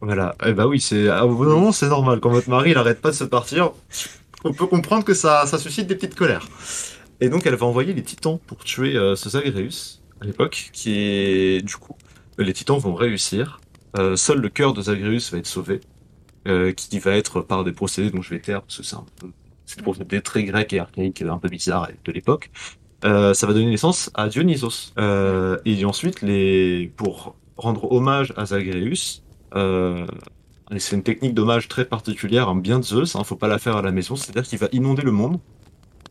[0.00, 0.36] voilà.
[0.46, 2.20] Eh bah oui, c'est à un bon moment, c'est normal.
[2.20, 3.72] Quand votre mari, il arrête pas de se partir,
[4.44, 6.48] on peut comprendre que ça, ça suscite des petites colères.
[7.20, 10.98] Et donc, elle va envoyer les titans pour tuer euh, ce Zagreus à l'époque, qui
[10.98, 11.96] est du coup,
[12.38, 13.60] les titans vont réussir.
[13.98, 15.80] Euh, seul le cœur de Zagreus va être sauvé,
[16.48, 19.06] euh, qui va être par des procédés dont je vais taire parce que c'est un
[19.20, 19.28] peu,
[19.66, 22.50] c'est des procédés très grecs et archaïques, un peu bizarres de l'époque.
[23.04, 24.92] Euh, ça va donner naissance à Dionysos.
[24.98, 29.22] Euh, et ensuite, les, pour rendre hommage à Zagreus,
[29.54, 30.06] euh,
[30.76, 33.76] c'est une technique d'hommage très particulière, un bien de Zeus, hein, faut pas la faire
[33.76, 35.38] à la maison, c'est-à-dire qu'il va inonder le monde,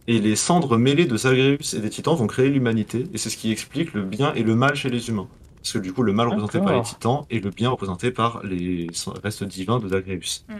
[0.07, 3.37] et les cendres mêlées de Zagreus et des titans vont créer l'humanité, et c'est ce
[3.37, 5.27] qui explique le bien et le mal chez les humains.
[5.57, 8.43] Parce que du coup, le mal représenté par les titans et le bien représenté par
[8.43, 8.87] les
[9.23, 10.45] restes divins de Zagreus.
[10.49, 10.53] Mm.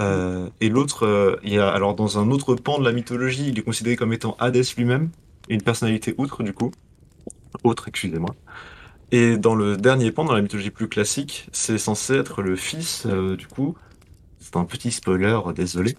[0.00, 3.48] Euh, et l'autre, euh, il y a alors dans un autre pan de la mythologie,
[3.48, 5.10] il est considéré comme étant Hadès lui-même,
[5.48, 6.70] une personnalité outre du coup,
[7.64, 8.34] autre, excusez-moi.
[9.12, 13.04] Et dans le dernier pan, dans la mythologie plus classique, c'est censé être le fils,
[13.06, 13.76] euh, du coup,
[14.40, 15.96] c'est un petit spoiler, désolé,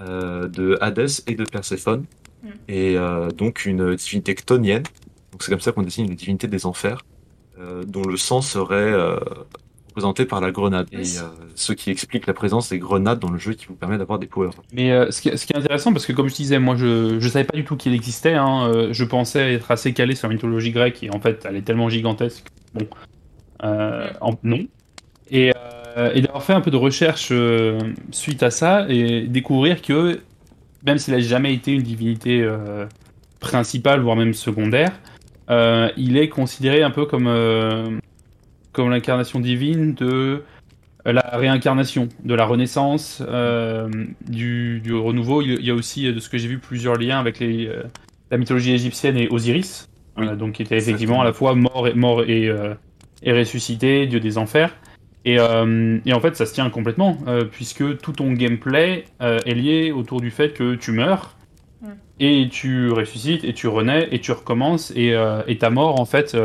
[0.00, 2.06] euh, de Hadès et de Perséphone,
[2.42, 2.48] Mm.
[2.68, 4.84] et euh, donc une divinité chtonienne.
[5.32, 7.04] Donc c'est comme ça qu'on dessine une divinité des enfers,
[7.58, 9.18] euh, dont le sang serait euh,
[9.98, 10.86] représenté par la grenade.
[10.92, 11.22] Et euh,
[11.54, 14.26] ce qui explique la présence des grenades dans le jeu qui vous permet d'avoir des
[14.26, 14.50] power.
[14.72, 17.18] Mais euh, ce, qui, ce qui est intéressant, parce que comme je disais, moi je,
[17.18, 18.34] je savais pas du tout qu'il existait.
[18.34, 21.56] hein, euh, je pensais être assez calé sur la mythologie grecque et en fait elle
[21.56, 22.46] est tellement gigantesque.
[22.74, 22.86] Bon,
[23.64, 24.60] euh, en- non.
[25.30, 25.52] Et,
[25.96, 27.78] euh, et d'avoir fait un peu de recherche euh,
[28.12, 30.20] suite à ça et découvrir que
[30.86, 32.86] même s'il a jamais été une divinité euh,
[33.40, 34.92] principale, voire même secondaire,
[35.50, 37.98] euh, il est considéré un peu comme, euh,
[38.78, 40.44] comme l'incarnation divine de
[41.04, 43.88] la réincarnation, de la renaissance, euh,
[44.28, 45.42] du, du renouveau.
[45.42, 47.82] Il y a aussi, de ce que j'ai vu, plusieurs liens avec les, euh,
[48.30, 51.88] la mythologie égyptienne et Osiris, Oui, euh, donc qui était effectivement à la fois mort
[51.88, 52.74] et, mort et, euh,
[53.24, 54.76] et ressuscité, dieu des enfers.
[55.24, 59.40] Et, euh, et en fait, ça se tient complètement, euh, puisque tout ton gameplay euh,
[59.44, 61.34] est lié autour du fait que tu meurs,
[62.20, 66.04] et tu ressuscites, et tu renais, et tu recommences, et, euh, et ta mort, en
[66.04, 66.36] fait,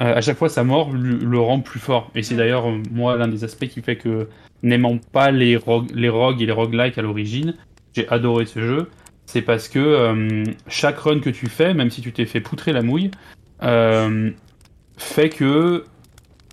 [0.00, 2.10] euh, à chaque fois, sa mort le, le rend plus fort.
[2.14, 4.28] Et c'est d'ailleurs, euh, moi, l'un des aspects qui fait que,
[4.62, 7.54] n'aimant pas les, rogues, les rogues et les roguelikes à l'origine,
[7.94, 8.90] j'ai adoré ce jeu,
[9.26, 12.72] c'est parce que euh, chaque run que tu fais, même si tu t'es fait poutrer
[12.72, 13.10] la mouille,
[13.62, 14.30] euh,
[14.96, 15.84] fait que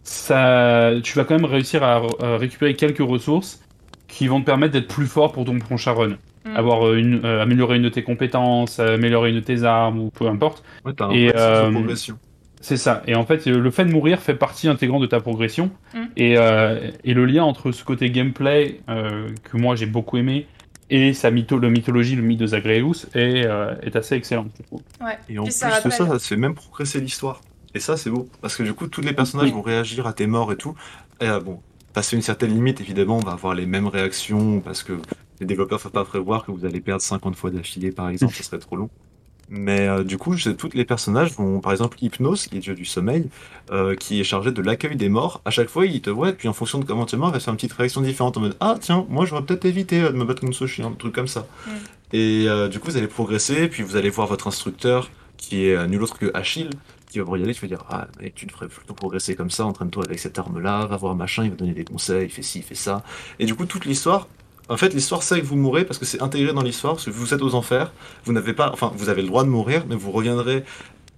[0.04, 3.62] ça, tu vas quand même réussir à, à récupérer quelques ressources
[4.08, 6.18] qui vont te permettre d'être plus fort pour ton prochain run.
[6.46, 6.56] Mm.
[6.56, 10.28] Avoir une, euh, améliorer une de tes compétences, améliorer une de tes armes ou peu
[10.28, 10.64] importe.
[10.86, 12.18] Ouais, t'as un Et, euh, de progression.
[12.66, 13.04] C'est ça.
[13.06, 15.70] Et en fait, euh, le fait de mourir fait partie intégrante de ta progression.
[15.94, 16.00] Mm.
[16.18, 20.48] Et, euh, et le lien entre ce côté gameplay euh, que moi j'ai beaucoup aimé
[20.90, 24.48] et sa mytho la mythologie, le mythe de Zagreus, est, euh, est assez excellent.
[24.58, 24.82] je trouve.
[25.00, 25.18] Ouais.
[25.30, 27.42] Et en Puis plus ça de ça, ça te fait même progresser l'histoire.
[27.76, 28.28] Et ça, c'est beau.
[28.42, 29.54] Parce que du coup, tous les personnages Oui.
[29.54, 30.76] vont réagir à tes morts et tout.
[31.22, 31.60] Et euh, bon,
[31.94, 34.94] passer une certaine limite, évidemment, on va avoir les mêmes réactions parce que
[35.40, 38.34] les développeurs ne peuvent pas prévoir que vous allez perdre 50 fois d'affilée, par exemple,
[38.34, 38.90] ce serait trop long.
[39.50, 42.86] Mais euh, du coup, tous les personnages vont, par exemple, Hypnos, qui est dieu du
[42.86, 43.30] sommeil,
[43.72, 45.42] euh, qui est chargé de l'accueil des morts.
[45.46, 47.30] À chaque fois, il te voit, et puis en fonction de comment tu es mort,
[47.30, 50.02] il va faire une petite réaction différente en mode Ah, tiens, moi j'aurais peut-être évité
[50.02, 51.48] euh, de me battre contre ce chien, un truc comme ça.
[51.68, 51.72] Mm.
[52.14, 55.76] Et euh, du coup, vous allez progresser, puis vous allez voir votre instructeur, qui est
[55.76, 56.70] euh, nul autre que Achille,
[57.10, 59.66] qui va vous regarder, qui va dire Ah, mec, tu devrais plutôt progresser comme ça,
[59.66, 62.60] entraîne-toi avec cette arme-là, va voir machin, il va donner des conseils, il fait ci,
[62.60, 63.04] il fait ça.
[63.40, 64.28] Et du coup, toute l'histoire.
[64.70, 67.12] En fait, l'histoire sait que vous mourrez parce que c'est intégré dans l'histoire, parce que
[67.12, 67.92] vous êtes aux enfers,
[68.24, 70.64] vous n'avez pas, enfin, vous avez le droit de mourir, mais vous reviendrez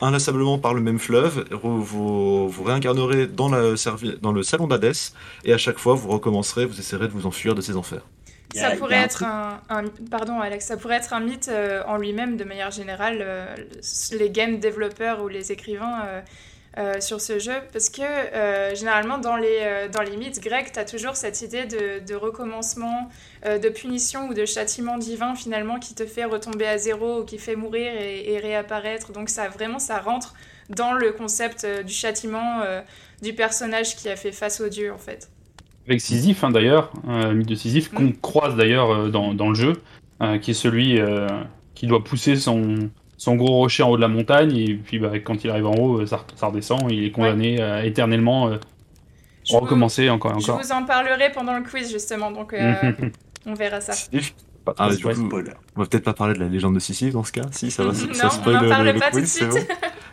[0.02, 1.82] inlassablement par le même fleuve, vous,
[2.50, 5.14] vous réincarnerez dans, la servi- dans le salon d'Hadès,
[5.46, 8.02] et à chaque fois vous recommencerez, vous essaierez de vous enfuir de ces enfers.
[8.54, 11.98] Ça pourrait un être un, un- Pardon, Alex, ça pourrait être un mythe euh, en
[11.98, 13.56] lui-même de manière générale, euh,
[14.12, 16.02] les game développeurs ou les écrivains
[16.78, 20.72] euh, sur ce jeu, parce que euh, généralement dans les, euh, dans les mythes grecs,
[20.72, 23.10] tu as toujours cette idée de, de recommencement,
[23.46, 27.38] de punition ou de châtiment divin finalement qui te fait retomber à zéro ou qui
[27.38, 29.12] fait mourir et, et réapparaître.
[29.12, 30.34] Donc ça vraiment, ça rentre
[30.70, 32.62] dans le concept du châtiment
[33.22, 35.30] du personnage qui a fait face au dieu en fait.
[35.88, 39.74] Avec Sisyphe, hein, d'ailleurs, le mythe de Sisyphe, qu'on croise d'ailleurs dans, dans le jeu,
[40.42, 41.00] qui est celui
[41.76, 45.12] qui doit pousser son, son gros rocher en haut de la montagne, et puis bah,
[45.20, 48.48] quand il arrive en haut, euh, ça, ça redescend, et il est condamné à éternellement
[48.50, 48.58] euh,
[49.44, 50.62] Je vous- recommencer encore et Je encore.
[50.64, 52.74] vous en parlerai pendant le quiz justement, donc euh,
[53.46, 53.94] on verra ça.
[54.66, 57.24] Pas Ah, du coup, on va peut-être pas parler de la légende de Sisyphe dans
[57.24, 59.22] ce cas Si, ça va, Non, ça on spoil n'en le, parle le pas tout
[59.22, 59.48] de suite.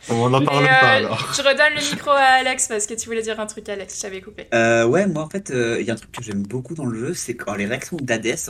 [0.09, 1.33] bon On en Mais, parle pas euh, alors.
[1.35, 4.03] je redonne le micro à Alex parce que tu voulais dire un truc, Alex, je
[4.03, 4.47] t'avais coupé.
[4.55, 6.85] Euh, ouais, moi en fait, euh, il y a un truc que j'aime beaucoup dans
[6.87, 8.49] le jeu, c'est quand les réactions d'Hadès,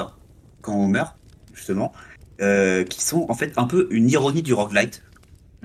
[0.60, 1.16] quand on meurt,
[1.54, 1.92] justement,
[2.40, 5.02] euh, qui sont en fait un peu une ironie du roguelite,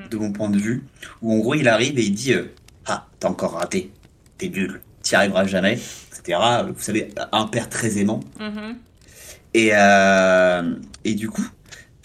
[0.10, 0.84] de mon point de vue,
[1.22, 2.46] où en gros il arrive et il dit euh,
[2.86, 3.92] Ah, t'as encore raté,
[4.38, 6.40] t'es nul, t'y arriveras jamais, etc.
[6.68, 8.22] Vous savez, un père très aimant.
[8.40, 8.78] Mhm.
[9.54, 11.48] Et, euh, et du coup,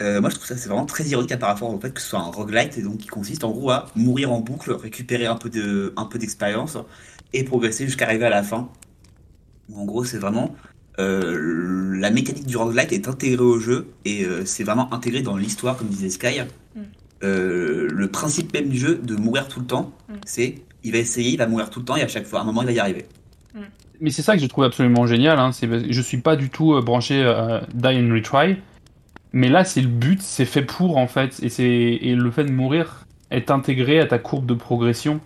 [0.02, 2.08] euh, moi je trouve ça c'est vraiment très ironique par rapport au fait que ce
[2.08, 5.36] soit un roguelite, et donc qui consiste en gros à mourir en boucle, récupérer un
[5.36, 6.78] peu de, un peu d'expérience
[7.32, 8.68] et progresser jusqu'à arriver à la fin.
[9.74, 10.54] En gros c'est vraiment
[10.98, 15.76] la mécanique du roguelite est intégrée au jeu et euh, c'est vraiment intégré dans l'histoire
[15.76, 16.40] comme disait Sky.
[16.74, 16.80] Mm.
[17.22, 20.12] Euh, le principe même du jeu de mourir tout le temps, Mm.
[20.26, 22.42] c'est il va essayer, il va mourir tout le temps et à chaque fois, à
[22.42, 23.06] un moment il va y arriver.
[24.00, 25.38] Mais c'est ça que je trouve absolument génial.
[25.38, 25.52] Hein.
[25.52, 28.56] C'est, je suis pas du tout euh, branché euh, Die and Retry,
[29.32, 32.44] mais là c'est le but, c'est fait pour en fait, et c'est et le fait
[32.44, 35.20] de mourir est intégré à ta courbe de progression.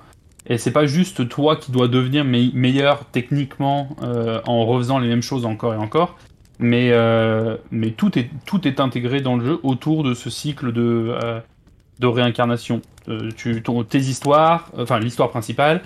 [0.49, 5.09] Et c'est pas juste toi qui dois devenir me- meilleur techniquement euh, en refaisant les
[5.09, 6.17] mêmes choses encore et encore,
[6.59, 10.73] mais euh, mais tout est tout est intégré dans le jeu autour de ce cycle
[10.73, 11.41] de euh,
[12.01, 12.81] de réincarnation.
[13.37, 15.81] Tu, ton- tes histoires, enfin l'histoire principale,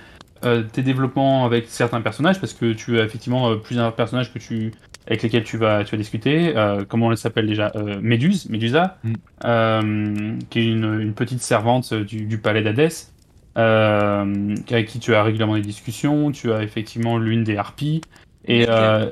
[0.72, 4.72] tes développements avec certains personnages, parce que tu as effectivement plusieurs personnages que tu,
[5.06, 6.56] avec lesquels tu vas, tu vas discuter.
[6.56, 7.70] Euh, comment elle s'appelle déjà?
[7.76, 9.12] Euh, Méduse, Médusa, Mm.
[9.44, 13.12] euh, qui est une, une petite servante du, du palais d'Hadès,
[13.56, 16.32] euh, avec qui tu as régulièrement des discussions.
[16.32, 18.00] Tu as effectivement l'une des harpies.
[18.46, 18.94] Et Megara.
[18.94, 19.10] euh,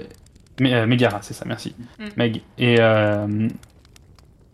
[0.62, 1.74] euh, Megara, c'est ça, merci.
[1.98, 2.04] Mm.
[2.16, 2.42] Meg.
[2.58, 3.48] Et, euh,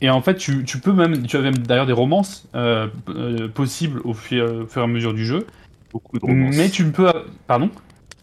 [0.01, 3.49] et en fait, tu, tu peux même, tu as même d'ailleurs des romances euh, euh,
[3.49, 5.47] possibles au fur, au fur et à mesure du jeu.
[5.93, 6.57] Beaucoup de romances.
[6.57, 7.11] Mais tu ne peux.
[7.47, 7.71] Pardon?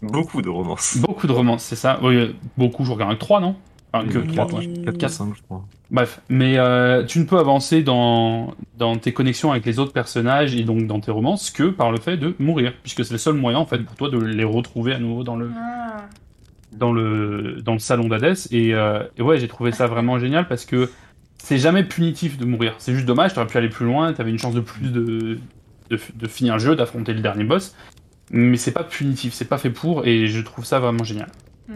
[0.01, 0.97] Beaucoup de romances.
[0.97, 1.99] Beaucoup de romances, c'est ça.
[2.03, 3.55] Oui, beaucoup, je regarde avec 3, non?
[3.93, 4.27] Enfin, que Mm.
[4.27, 4.67] 3, ouais.
[4.85, 5.63] 4, 4, 5, je crois.
[5.91, 10.55] Bref, mais euh, tu ne peux avancer dans, dans tes connexions avec les autres personnages
[10.55, 13.35] et donc dans tes romances que par le fait de mourir, puisque c'est le seul
[13.35, 16.05] moyen en fait pour toi de les retrouver à nouveau dans le, Ah.
[16.71, 18.47] dans le, dans le salon d'Hadès.
[18.51, 20.89] Et, euh, et ouais, j'ai trouvé ça vraiment génial parce que
[21.37, 22.73] c'est jamais punitif de mourir.
[22.79, 25.37] C'est juste dommage, t'aurais pu aller plus loin, t'avais une chance de plus de,
[25.91, 27.75] de, de finir le jeu, d'affronter le dernier boss.
[28.31, 31.27] Mais c'est pas punitif, c'est pas fait pour, et je trouve ça vraiment génial.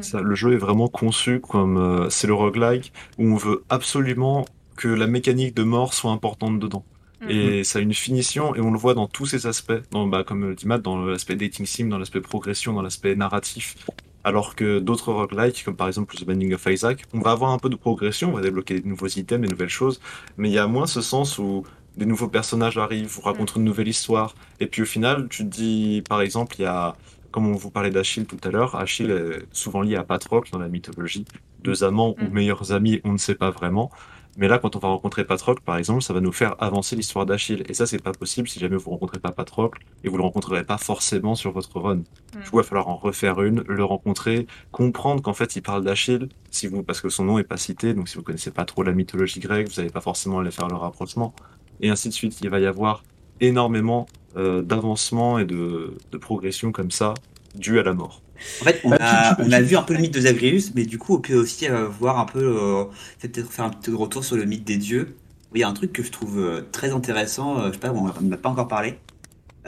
[0.01, 4.45] Ça, le jeu est vraiment conçu comme euh, c'est le roguelike où on veut absolument
[4.75, 6.83] que la mécanique de mort soit importante dedans.
[7.21, 7.29] Mm.
[7.29, 10.23] Et ça a une finition et on le voit dans tous ses aspects, dans, bah,
[10.23, 13.75] comme le dit Matt, dans l'aspect dating sim, dans l'aspect progression, dans l'aspect narratif.
[14.23, 17.59] Alors que d'autres roguelikes, comme par exemple The Binding of Isaac, on va avoir un
[17.59, 20.01] peu de progression, on va débloquer de nouveaux items, des nouvelles choses,
[20.37, 21.63] mais il y a moins ce sens où
[21.95, 25.49] des nouveaux personnages arrivent, vous racontent une nouvelle histoire, et puis au final, tu te
[25.49, 26.95] dis, par exemple, il y a,
[27.37, 30.57] comme on vous parlait d'Achille tout à l'heure, Achille est souvent lié à Patrocle dans
[30.57, 31.23] la mythologie,
[31.61, 32.33] deux amants ou Mm.
[32.33, 33.91] meilleurs amis, on ne sait pas vraiment.
[34.37, 37.27] Mais là, quand on va rencontrer Patrocle, par exemple, ça va nous faire avancer l'histoire
[37.27, 37.63] d'Achille.
[37.69, 40.63] Et ça, c'est pas possible si jamais vous rencontrez pas Patrocle et vous le rencontrerez
[40.63, 41.97] pas forcément sur votre run.
[41.97, 45.83] Du coup, il va falloir en refaire une, le rencontrer, comprendre qu'en fait, il parle
[45.83, 48.65] d'Achille, si vous, parce que son nom est pas cité, donc si vous connaissez pas
[48.65, 51.35] trop la mythologie grecque, vous n'allez pas forcément aller faire le rapprochement.
[51.81, 52.39] Et ainsi de suite.
[52.41, 53.03] Il va y avoir
[53.41, 57.13] énormément euh, d'avancement et de, de progression comme ça,
[57.55, 58.21] dû à la mort.
[58.59, 60.97] En fait, on Bah, a, on vu un peu le mythe de Zagreus, mais du
[60.97, 62.85] coup, on peut aussi euh, voir un peu, euh,
[63.21, 65.15] peut-être faire un petit retour sur le mythe des dieux.
[65.53, 68.11] Il y a un truc que je trouve très intéressant, euh, je sais pas, on
[68.23, 68.95] n'a pas encore parlé,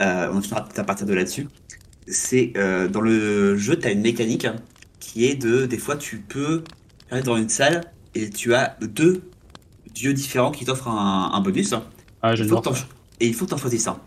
[0.00, 1.48] euh, on finira peut-être à partir de là-dessus.
[2.08, 4.56] C'est euh, dans le jeu, tu as une mécanique hein,
[5.00, 6.64] qui est de, des fois, tu peux
[7.10, 7.82] aller dans une salle
[8.14, 9.22] et tu as deux
[9.94, 11.74] dieux différents qui t'offrent un, un bonus.
[12.22, 12.86] Ah, t'en- ça.
[13.20, 14.00] Et il faut que tu en choisisses un.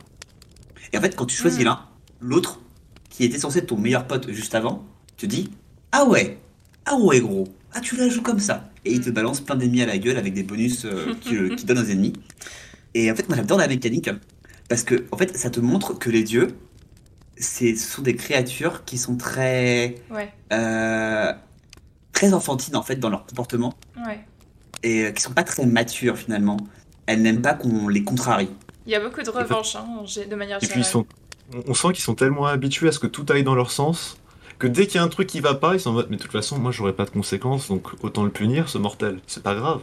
[0.94, 1.66] Et en fait, quand tu choisis Mm.
[1.66, 1.80] l'un,
[2.22, 2.62] l'autre,
[3.10, 4.86] qui était censé être ton meilleur pote juste avant,
[5.18, 5.52] te dit
[5.92, 6.38] Ah ouais,
[6.86, 8.70] ah ouais, gros, ah tu la joues comme ça.
[8.86, 11.66] Et il te balance plein d'ennemis à la gueule avec des bonus euh, qui, qui
[11.66, 12.14] donnent aux ennemis.
[12.94, 14.10] Et en fait, moi j'adore la mécanique
[14.70, 16.56] parce que en fait, ça te montre que les dieux,
[17.40, 21.34] ce sont des créatures qui sont très, Ouais, euh,
[22.12, 23.74] très enfantines en fait dans leur comportement
[24.06, 24.20] ouais.
[24.84, 26.58] et euh, qui sont pas très matures finalement.
[27.08, 28.50] Elles n'aiment pas qu'on les contrarie.
[28.86, 30.92] Il y a beaucoup de revanche, hein, j'ai- de manière Et puis ils générale.
[30.92, 31.06] sont,
[31.68, 34.18] on- sent qu'ils sont tellement habitués à ce que tout aille dans leur sens
[34.60, 36.18] que dès qu'il y a un truc qui va pas, ils sont en mode mais
[36.18, 39.44] de toute façon moi j'aurai pas de conséquences donc autant le punir ce mortel, c'est
[39.44, 39.82] pas grave.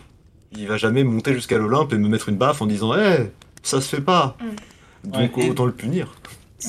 [0.52, 3.30] Il va jamais monter jusqu'à l'Olympe et me mettre une baffe en disant hé
[3.62, 4.36] ça se fait pas.
[5.04, 5.50] Donc Ouais.
[5.50, 6.14] autant le punir.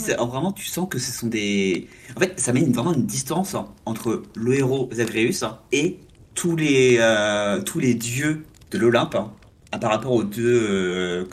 [0.07, 1.87] Alors, vraiment, tu sens que ce sont des.
[2.15, 5.99] En fait, ça met une- vraiment une distance hein, entre le héros Zagreus hein, et
[6.33, 9.31] tous les, euh, tous les dieux de l'Olympe hein,
[9.79, 10.61] par rapport aux deux.
[10.69, 11.25] euh.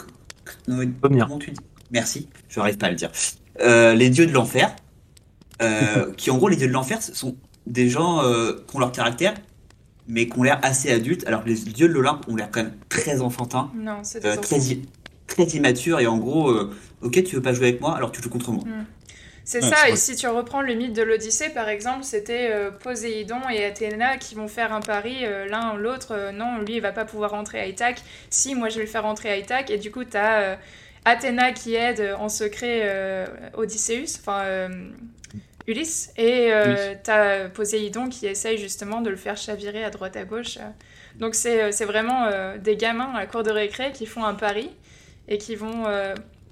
[1.26, 3.10] Comment tu dis Merci, je n'arrive pas à le dire.
[3.60, 4.74] Euh, les dieux de l'enfer,
[5.62, 8.78] euh, qui en gros, les dieux de l'enfer, ce sont des gens euh, qui ont
[8.78, 9.34] leur caractère,
[10.06, 12.62] mais qui ont l'air assez adultes, alors que les dieux de l'Olympe ont l'air quand
[12.62, 13.70] même très enfantins.
[13.74, 14.58] Non, Euh, très,
[15.26, 16.70] très immature et en gros, euh,
[17.02, 18.64] ok, tu veux pas jouer avec moi, alors tu joues contre moi.
[19.48, 22.70] C'est Ouais, ça, et si tu reprends le mythe de l'Odyssée, par exemple, c'était euh,
[22.70, 26.74] Poséidon et Athéna qui vont faire un pari, euh, l'un ou l'autre, euh, non, lui,
[26.74, 29.38] il va pas pouvoir rentrer à Ithaque, si, moi, je vais le faire rentrer à
[29.38, 30.56] Ithaque, et du coup, t'as euh,
[31.06, 34.68] Athéna qui aide en secret Odysseus, enfin,
[35.66, 36.52] Ulysse, et
[37.02, 40.58] t'as Poséidon qui essaye justement de le faire chavirer à droite à gauche.
[41.16, 44.70] Donc c'est vraiment des gamins à la cour de récré qui font un pari,
[45.26, 45.86] et qui vont...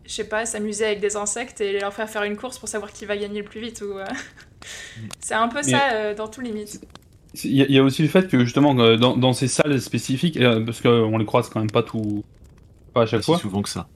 [0.07, 2.92] je sais pas, s'amuser avec des insectes et leur faire faire une course pour savoir
[2.92, 3.83] qui va gagner le plus vite.
[3.83, 4.05] Ou, euh,
[5.21, 6.81] c'est un peu Mais- ça euh, dans tous les mythes.
[7.45, 9.79] Il y, a- il y a aussi le fait que justement dans, dans ces salles
[9.81, 12.25] spécifiques, euh, parce qu'on les croise quand même pas tout,
[12.95, 13.88] pas à chaque Pas fois, si souvent que ça.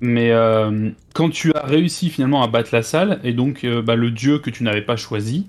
[0.00, 3.94] mais euh, quand tu as réussi finalement à battre la salle et donc euh, bah,
[3.94, 5.46] le dieu que tu n'avais pas choisi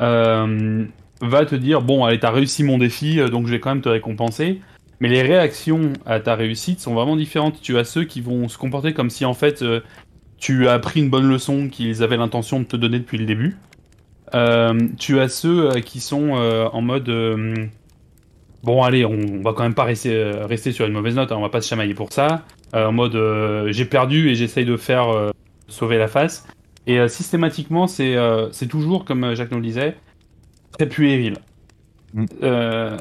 [0.00, 0.84] euh,
[1.20, 3.88] va te dire bon allez t'as réussi mon défi donc je vais quand même te
[3.88, 4.60] récompenser.
[5.00, 7.60] Mais les réactions à ta réussite sont vraiment différentes.
[7.60, 9.80] Tu as ceux qui vont se comporter comme si en fait euh,
[10.38, 13.56] tu as appris une bonne leçon qu'ils avaient l'intention de te donner depuis le début.
[14.34, 17.10] Euh, tu as ceux euh, qui sont en mode
[18.64, 21.36] bon allez on, on va quand même pas rester, rester sur une mauvaise note, hein,
[21.38, 22.44] on va pas se chamailler pour ça.
[22.72, 23.16] en mode
[23.70, 25.30] j'ai perdu et j'essaye de faire
[25.68, 26.46] sauver la face.
[26.88, 28.16] Et systématiquement, c'est
[28.52, 29.96] c'est toujours, comme Jacques nous le disait,
[30.76, 31.38] très puéril.
[32.14, 32.24] Mm.
[32.42, 32.96] Euh,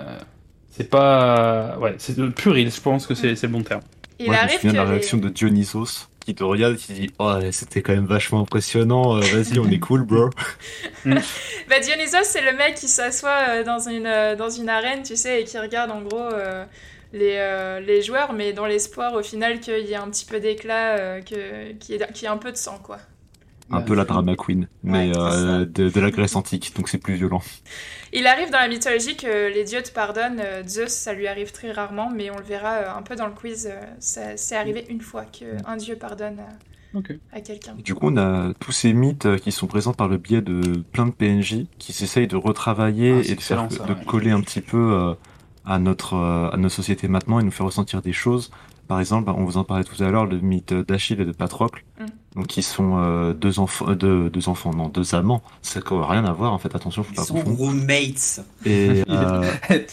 [0.77, 1.77] c'est pas.
[1.79, 3.81] Ouais, c'est puéril, je pense que c'est c'est le bon terme.
[4.19, 6.93] Il Moi, je me souviens de la réaction de Dionysos qui te regarde et qui
[6.93, 10.29] dit Oh, c'était quand même vachement impressionnant, euh, vas-y, on est cool, bro.
[11.05, 15.15] Bah, Dionysos, c'est le mec qui s'assoit euh, dans une, euh, dans une arène, tu
[15.15, 16.65] sais, et qui regarde en gros euh,
[17.13, 20.39] les, euh, les joueurs, mais dans l'espoir au final qu'il y ait un petit peu
[20.39, 22.97] d'éclat, euh, que- qu'il y, qu'il y ait un peu de sang, quoi.
[23.71, 26.99] Un peu la drama queen, mais Ouais, euh, de, de la Grèce antique, donc c'est
[26.99, 27.41] plus violent.
[28.13, 30.39] Il arrive dans la mythologie que les dieux te pardonnent.
[30.39, 33.25] euh, Zeus, ça lui arrive très rarement, mais on le verra euh, un peu dans
[33.25, 33.67] le quiz.
[33.69, 36.37] euh, ça- C'est arrivé une fois qu'un dieu pardonne
[37.33, 37.73] à, quelqu'un.
[37.83, 40.61] Du coup, on a tous ces mythes qui sont présents par le biais de
[40.93, 44.05] plein de PNJ qui s'essayent de retravailler Ah, et de, faire, excellent, ça, de ouais.
[44.05, 45.13] coller un petit peu euh,
[45.65, 48.51] à notre euh, à notre société maintenant et nous faire ressentir des choses.
[48.87, 51.83] Par exemple, on vous en parlait tout à l'heure, le mythe d'Achille et de Patrocle,
[51.99, 52.05] Mm.
[52.35, 55.41] donc qui sont euh, deux enfants, euh, deux, deux enfants, non, deux amants.
[55.61, 56.75] Ça n'a rien à voir en fait.
[56.75, 57.57] Attention, faut Ils pas sont confondre.
[57.57, 58.41] roommates.
[58.65, 59.41] Et euh,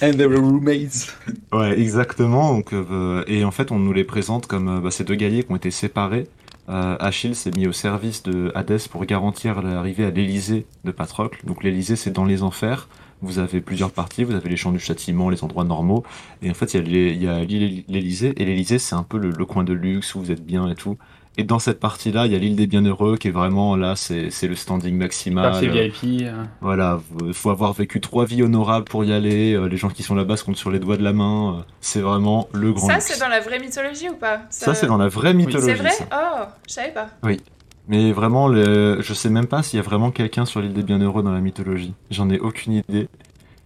[0.02, 1.16] And they were roommates.
[1.52, 2.52] Ouais, exactement.
[2.54, 5.52] Donc, euh, et en fait, on nous les présente comme bah, ces deux guerriers qui
[5.52, 6.26] ont été séparés.
[6.68, 11.40] Euh, Achille s'est mis au service de Hadès pour garantir l'arrivée à l'Élysée de Patrocle.
[11.44, 12.88] Donc l'Élysée, c'est dans les enfers.
[13.22, 14.24] Vous avez plusieurs parties.
[14.24, 16.02] Vous avez les champs du châtiment, les endroits normaux.
[16.42, 18.34] Et en fait, il y a les- il y a l'île l'Élysée.
[18.36, 20.74] Et l'Élysée, c'est un peu le, le coin de luxe où vous êtes bien et
[20.74, 20.98] tout.
[21.38, 24.28] Et dans cette partie-là, il y a l'île des bienheureux qui est vraiment là, c'est
[24.28, 25.54] c'est le standing maximal.
[25.54, 25.60] Euh,
[26.02, 26.24] VIP.
[26.24, 26.42] euh.
[26.60, 29.54] voilà, il faut avoir vécu trois vies honorables pour y aller.
[29.54, 31.56] euh, les gens qui sont là-bas se comptent sur les doigts de la main.
[31.60, 34.42] euh, c'est vraiment le grand Ça, c'est dans la vraie mythologie ou pas?
[34.50, 35.68] Ça, c'est dans la vraie mythologie.
[35.68, 35.90] C'est vrai?
[35.92, 36.04] ça.
[36.12, 37.08] Oh, je savais pas.
[37.88, 38.98] Mais vraiment, le...
[39.00, 41.40] je sais même pas s'il y a vraiment quelqu'un sur l'île des Bienheureux dans la
[41.40, 41.94] mythologie.
[42.10, 43.08] J'en ai aucune idée.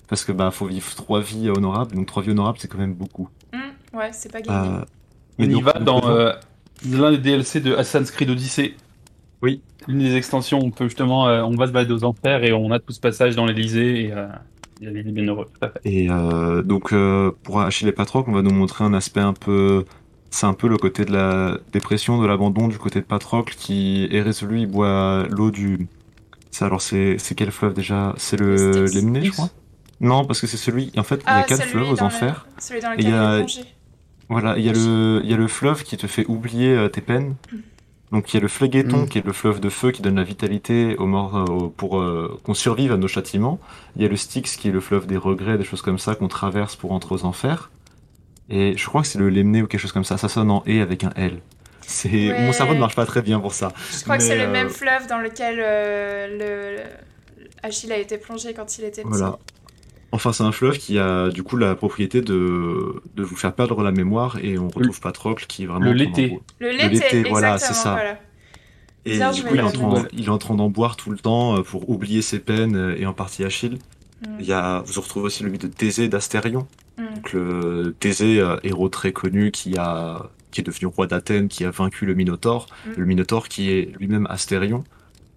[0.09, 2.95] Parce que bah faut vivre trois vies honorables, donc trois vies honorables c'est quand même
[2.95, 3.29] beaucoup.
[3.53, 4.57] Hmm, ouais, c'est pas gagné.
[4.79, 4.85] Euh,
[5.41, 6.33] On y donc- va dans euh,
[6.89, 8.75] l'un des DLC de Assassin's Creed Odyssey.
[9.43, 9.61] Oui.
[9.89, 12.71] L'une des extensions, on peut justement, euh, on va se balader aux enfers et on
[12.71, 14.29] a tout ce passage dans l'Elysée et euh,
[14.81, 15.49] il y a les bienheureux.
[15.85, 19.33] Et euh, donc euh, pour Achille et Patrocle, on va nous montrer un aspect un
[19.35, 19.85] peu,
[20.37, 24.07] c'est un peu le côté de la dépression, de l'abandon du côté de Patrocle qui
[24.11, 24.61] est résolu.
[24.61, 25.89] Il boit l'eau du,
[26.51, 28.15] c'est alors c'est quel fleuve déjà?
[28.19, 28.85] C'est le.
[28.95, 29.49] Lemné, je crois?
[30.01, 30.93] Non, parce que c'est celui.
[30.99, 32.47] En fait, il y a Ah, quatre fleuves aux le- enfers.
[32.59, 33.47] Celui dans Et lequel il y a-.
[34.29, 36.89] Voilà, il y a le, il y a le fleuve qui te fait oublier euh,
[36.89, 37.37] tes peines.
[38.13, 39.09] Donc il y a le phléguéton Mm.
[39.09, 42.39] qui est le fleuve de feu qui donne la vitalité aux morts euh, pour euh,
[42.45, 43.59] qu'on survive à nos châtiments.
[43.97, 46.15] Il y a le Styx qui est le fleuve des regrets, des choses comme ça
[46.15, 47.71] qu'on traverse pour entrer aux enfers.
[48.51, 50.17] Et je crois que c'est le Lemné ou quelque chose comme ça.
[50.19, 51.41] Ça sonne en et avec un L.
[51.87, 52.43] C'est Ouais.
[52.45, 53.73] mon cerveau ne marche pas très bien pour ça.
[53.97, 56.77] Je crois que c'est le euh, même fleuve dans lequel euh, le...
[56.77, 56.83] le-
[57.63, 59.09] Achille a été plongé quand il était petit.
[59.11, 59.39] Voilà.
[60.13, 63.83] Enfin, c'est un fleuve qui a du coup la propriété de, de vous faire perdre
[63.83, 65.85] la mémoire et on retrouve Patrocle qui est vraiment.
[65.87, 66.39] le l'été.
[66.61, 67.93] Le l'été, voilà, c'est ça.
[67.93, 68.19] voilà.
[69.05, 71.11] Et Bien du coup, il est, en train, il est en train d'en boire tout
[71.11, 73.79] le temps euh, pour oublier ses peines et en partie Achille.
[74.23, 74.27] Mm.
[74.41, 76.67] Il y a, vous retrouvez aussi le mythe de Thésée d'Astérion.
[76.99, 77.15] Mm.
[77.15, 81.65] Donc le Thésée, euh, héros très connu qui a qui est devenu roi d'Athènes, qui
[81.65, 82.67] a vaincu le Minotaure.
[82.87, 82.91] Mm.
[82.97, 84.85] Le Minotaure qui est lui-même Astérion.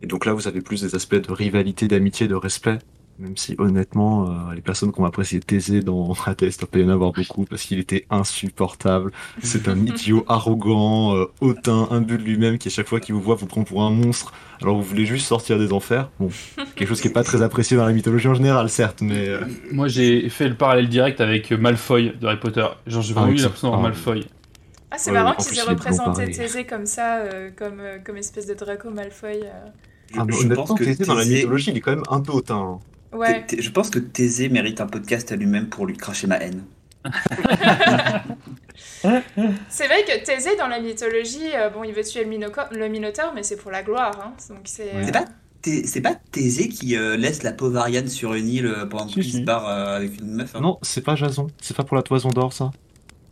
[0.01, 2.79] Et donc là, vous avez plus des aspects de rivalité, d'amitié, de respect.
[3.19, 6.85] Même si honnêtement, euh, les personnes qui ont apprécié Thésée dans Hades, il peut y
[6.85, 9.11] en avoir beaucoup parce qu'il était insupportable.
[9.43, 13.21] C'est un idiot arrogant, euh, hautain, imbu de lui-même qui à chaque fois qu'il vous
[13.21, 14.33] voit vous prend pour un monstre.
[14.61, 16.09] Alors vous voulez juste sortir des enfers?
[16.19, 16.29] Bon,
[16.75, 19.39] quelque chose qui est pas très apprécié dans la mythologie en général, certes, mais euh,
[19.71, 22.65] Moi, j'ai fait le parallèle direct avec Malfoy de Harry Potter.
[22.85, 23.41] Genre, j'ai Ah, vraiment eu ok.
[23.43, 24.25] l'impression d'avoir Ah, Malfoy.
[24.91, 26.31] Ah, c'est Ouais, marrant qu'ils aient représenté.
[26.31, 29.41] Thésée comme ça, euh, comme, euh, comme espèce de Draco Malfoy.
[29.43, 29.69] euh.
[30.17, 32.55] ah, je pense que Thésée dans la mythologie, il est quand même un peu hautain.
[32.57, 32.79] hein.
[33.17, 33.45] Ouais.
[33.57, 36.63] Je pense que Thésée mérite un podcast à lui-même pour lui cracher ma haine.
[39.69, 42.87] C'est vrai que Thésée, dans la mythologie, euh, bon, il veut tuer le, Minoco- le
[42.89, 44.11] Minotaure, mais c'est pour la gloire.
[44.23, 44.33] Hein.
[44.49, 44.93] Donc c'est.
[44.93, 45.05] Ouais.
[45.05, 45.25] C'est pas,
[45.61, 49.07] Thé- c'est pas Thésée qui euh, laisse la pauvre Ariane sur une île euh, pendant
[49.07, 49.31] Si, qu'il si.
[49.39, 50.55] se barre euh, avec une meuf.
[50.55, 50.61] hein.
[50.61, 51.47] Non, c'est pas Jason.
[51.61, 52.71] C'est pas pour la toison d'or, ça.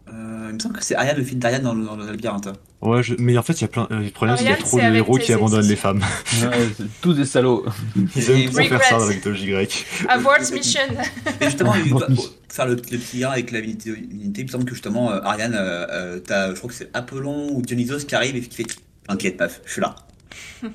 [0.09, 2.49] Euh, il me semble que c'est Ariane, le fils d'Ariane dans, le- dans le labyrinthe.
[2.81, 3.15] Ouais, je...
[3.19, 3.87] mais en fait, il y a plein.
[3.91, 5.63] euh, le problème, c'est qu'il y a Ariane, trop c'est de avec héros qui abandonnent
[5.63, 5.81] c'est les sûr.
[5.81, 5.99] femmes.
[6.43, 7.65] Ouais, c'est tous des salauds.
[8.15, 8.83] Ils aiment trop faire Regrets.
[8.89, 9.85] ça dans la mythologie grecque.
[10.09, 10.81] Abort mission.
[11.41, 14.49] Et justement, il va- pour faire le, le petit lien avec la divinité, il me
[14.51, 18.05] semble que justement, euh, Ariane, euh, euh, t'as, je crois que c'est Apollon ou Dionysos
[18.07, 18.67] qui arrive et qui fait
[19.07, 19.95] T'inquiète, paf, je suis là.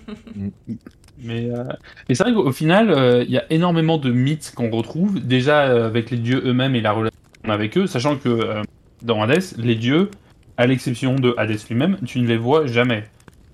[1.24, 1.62] Mais, euh,
[2.08, 5.66] mais c'est vrai qu'au final, euh, il y a énormément de mythes qu'on retrouve, déjà
[5.66, 8.62] euh, avec les dieux eux-mêmes et la relation qu'on a avec eux, sachant que euh,
[9.02, 10.10] dans Hades, les dieux,
[10.56, 13.04] à l'exception de Hades lui-même, tu ne les vois jamais.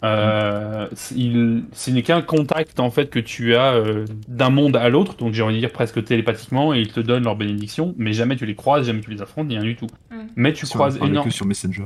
[0.05, 0.87] Euh,
[1.17, 5.17] il- ce n'est qu'un contact en fait que tu as euh, d'un monde à l'autre,
[5.17, 8.37] donc j'ai envie de dire presque télépathiquement, et ils te donnent leur bénédiction, mais jamais
[8.37, 9.89] tu les croises, jamais tu les affrontes, ni rien du tout.
[10.13, 10.17] Mm.
[10.37, 11.25] Mais tu croises énormément.
[11.25, 11.85] que sur Messenger.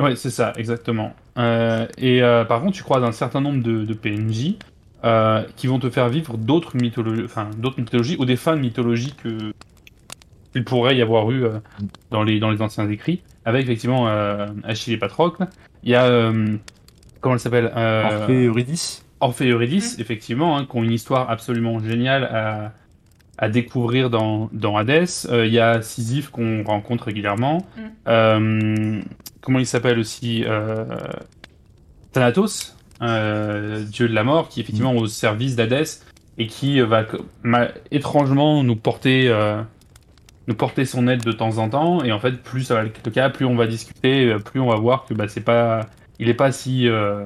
[0.00, 1.14] Ouais, c'est ça, exactement.
[1.38, 4.54] Euh, et euh, par contre, tu croises un certain nombre de, de PNJ
[5.04, 8.60] euh, qui vont te faire vivre d'autres mythologies, enfin d'autres mythologies ou des fins de
[8.60, 9.52] mythologie que
[10.56, 11.58] qu'il pourrait y avoir eu euh,
[12.10, 15.46] dans les dans les anciens écrits, avec effectivement euh, Achille et Patrocle.
[15.82, 16.56] Il y a euh,
[17.20, 21.30] comment elle s'appelle euh, Orphée Eurydice Orphée et Eurydice, effectivement, hein, qui ont une histoire
[21.30, 22.72] absolument géniale à,
[23.38, 25.08] à découvrir dans, dans Hades.
[25.30, 27.66] Euh, Il y a Sisyphe qu'on rencontre régulièrement.
[27.76, 27.80] Mm.
[28.08, 29.00] Euh,
[29.40, 30.84] comment il s'appelle aussi euh,
[32.12, 36.02] Thanatos, euh, dieu de la mort, qui est effectivement au service d'Hadès
[36.38, 37.06] et qui va
[37.90, 39.62] étrangement nous porter, euh,
[40.48, 42.02] nous porter son aide de temps en temps.
[42.04, 44.60] Et en fait, plus ça va être le cas, plus on va discuter, euh, plus
[44.60, 45.86] on va voir que bah, c'est pas,
[46.18, 47.24] il est pas si euh,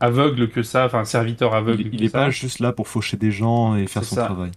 [0.00, 1.82] aveugle que ça, enfin serviteur aveugle.
[1.82, 2.18] Il, il que est ça.
[2.18, 4.24] pas juste là pour faucher des gens et faire son ça.
[4.24, 4.50] travail.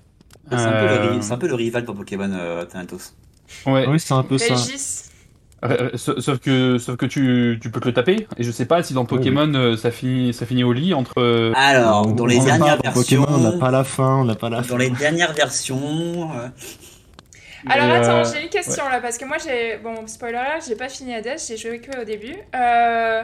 [0.50, 3.14] C'est un, peu le Euh, c'est un peu le rival pour Pokémon euh, Thanatos.
[3.66, 3.86] Ouais.
[3.88, 4.54] Oui, c'est un peu ça.
[4.56, 5.04] Régis.
[5.96, 8.28] Sauf que, sauf que tu, tu peux te le taper.
[8.38, 11.52] Et je sais pas si dans Pokémon ça finit, ça finit au lit entre.
[11.56, 14.18] Alors, On- dans les on pas, dernières dans versions, Pokémon, on n'a pas la fin,
[14.18, 14.70] on n'a pas la fin.
[14.70, 16.48] dans les dernières versions, euh,
[17.66, 19.78] Alors mais, attends, euh, j'ai une question là, parce que moi j'ai.
[19.78, 22.36] Bon, spoiler alert, j'ai pas fini Hades, j'ai joué que au début.
[22.55, 23.24] Euh,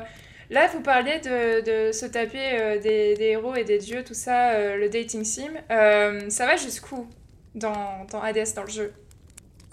[0.50, 4.14] Là, vous parlez de, de se taper euh, des, des héros et des dieux, tout
[4.14, 5.54] ça, euh, le dating sim.
[5.72, 7.08] Euh, ça va jusqu'où
[7.56, 8.94] dans, dans Hades, dans le jeu?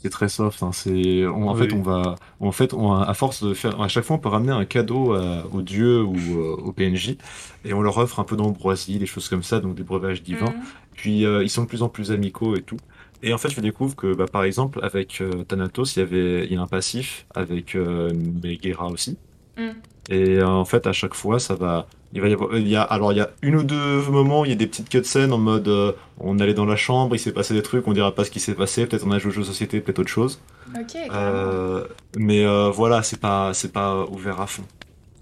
[0.02, 0.62] C'est très soft.
[0.62, 1.58] hein, C'est, on- en Oui.
[1.58, 4.30] fait, on va, en fait, on, à force de faire, à chaque fois, on peut
[4.30, 7.18] ramener un cadeau à- aux dieux ou euh, aux PNJ,
[7.64, 10.54] et on leur offre un peu d'ambroisie, des choses comme ça, donc des breuvages divins.
[10.56, 10.64] Mhm.
[10.94, 12.80] Puis euh, ils sont de plus en plus amicaux et tout.
[13.22, 16.46] Et en fait, je découvre que, bah, par exemple, avec euh, Thanatos, il y avait,
[16.46, 18.10] il y a un passif avec euh,
[18.42, 19.18] Megera aussi.
[19.56, 19.70] Mm.
[20.10, 21.86] Et euh, en fait, à chaque fois, ça va.
[22.12, 24.44] Il va y avoir, il y a, alors il y a une ou deux moments,
[24.44, 27.20] il y a des petites cutscenes en mode, euh, on allait dans la chambre, il
[27.20, 29.28] s'est passé des trucs, on dira pas ce qui s'est passé, peut-être on a joué
[29.30, 30.40] au jeu de société, peut-être autre chose.
[30.74, 30.96] Ok.
[31.12, 31.84] Euh,
[32.16, 34.64] mais euh, voilà, c'est pas, c'est pas ouvert à fond.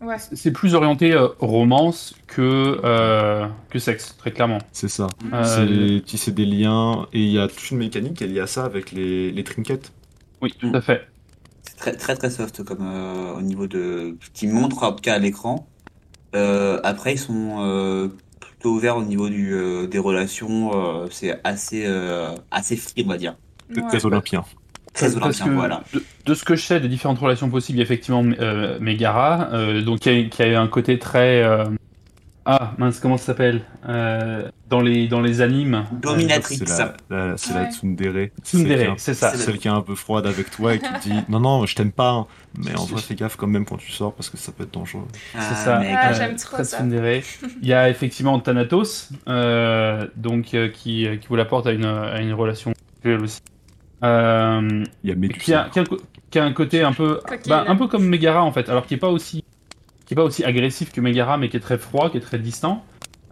[0.00, 0.16] Ouais.
[0.32, 4.58] C'est plus orienté euh, romance que, euh, que sexe, très clairement.
[4.72, 5.08] C'est ça.
[5.32, 8.40] Euh, C'est tisser des liens et il y a toute une mécanique qui est liée
[8.40, 9.92] à ça avec les, les trinkets.
[10.40, 11.08] Oui, tout à fait.
[11.62, 15.02] c'est très très très soft comme euh, au niveau de ce qu'ils montrent en tout
[15.02, 15.68] cas à l'écran.
[16.36, 18.08] Euh, après, ils sont euh,
[18.40, 20.72] plutôt ouverts au niveau du, euh, des relations.
[21.04, 23.36] euh, c'est assez euh, assez free, on va dire.
[23.74, 23.86] C'est Ouais.
[23.86, 24.44] très olympien.
[24.98, 25.82] Très Parce olympien, que voilà.
[25.94, 28.78] de, de ce que je sais des différentes relations possibles, il y a effectivement euh,
[28.80, 31.64] Megara, euh, donc qui a, qui a un côté très euh,
[32.50, 35.84] ah mince comment ça s'appelle Euh, dans les dans les animes.
[35.92, 36.56] Dominatrix.
[36.58, 38.28] C'est la, la- la tsundere.
[38.42, 39.34] Tsundere, c'est ça.
[39.34, 41.74] Celle qui est un peu froide avec toi et qui te dit non, non, je
[41.74, 42.26] t'aime pas, hein.
[42.58, 44.72] mais en vrai, fais gaffe quand même quand tu sors parce que ça peut être
[44.74, 45.06] dangereux.
[45.34, 45.80] C'est ça.
[45.94, 46.78] Ah, j'aime trop très ça.
[46.78, 47.22] tsundere.
[47.62, 52.20] Il y a effectivement Thanatos, euh, donc euh, qui, qui vous l'apporte à une, à
[52.20, 52.72] une relation
[53.04, 53.40] aussi.
[54.04, 55.68] Euh, Il y a qui, a, Médusa.
[55.72, 55.84] qui, a,
[56.30, 58.94] qui a un côté un peu, bah, un peu comme Megara en fait, alors qui
[58.94, 59.44] est pas aussi,
[60.06, 62.38] qui est pas aussi agressif que Megara, mais qui est très froid, qui est très
[62.38, 62.84] distant.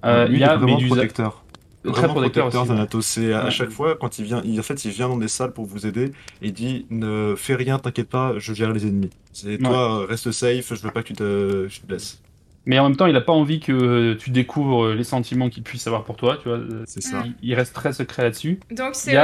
[0.05, 1.45] Euh, il y a Médusa, protecteur.
[1.93, 2.57] très protecteur aussi.
[2.59, 2.67] ouais.
[2.67, 3.07] Thanatos.
[3.07, 3.51] C'est à, Ouais.
[3.51, 5.87] chaque fois quand il vient, il, en fait, il vient dans des salles pour vous
[5.87, 6.07] aider
[6.43, 9.11] et il dit ne fais rien, t'inquiète pas, je gère les ennemis.
[9.33, 12.21] C'est toi, reste safe, je veux pas que tu te, je te laisses.
[12.67, 15.87] Mais en même temps, il a pas envie que tu découvres les sentiments qu'il puisse
[15.87, 16.59] avoir pour toi, tu vois.
[16.59, 17.23] euh, C'est ça.
[17.43, 18.59] Il, reste très secret là-dessus.
[18.73, 19.17] Donc c'est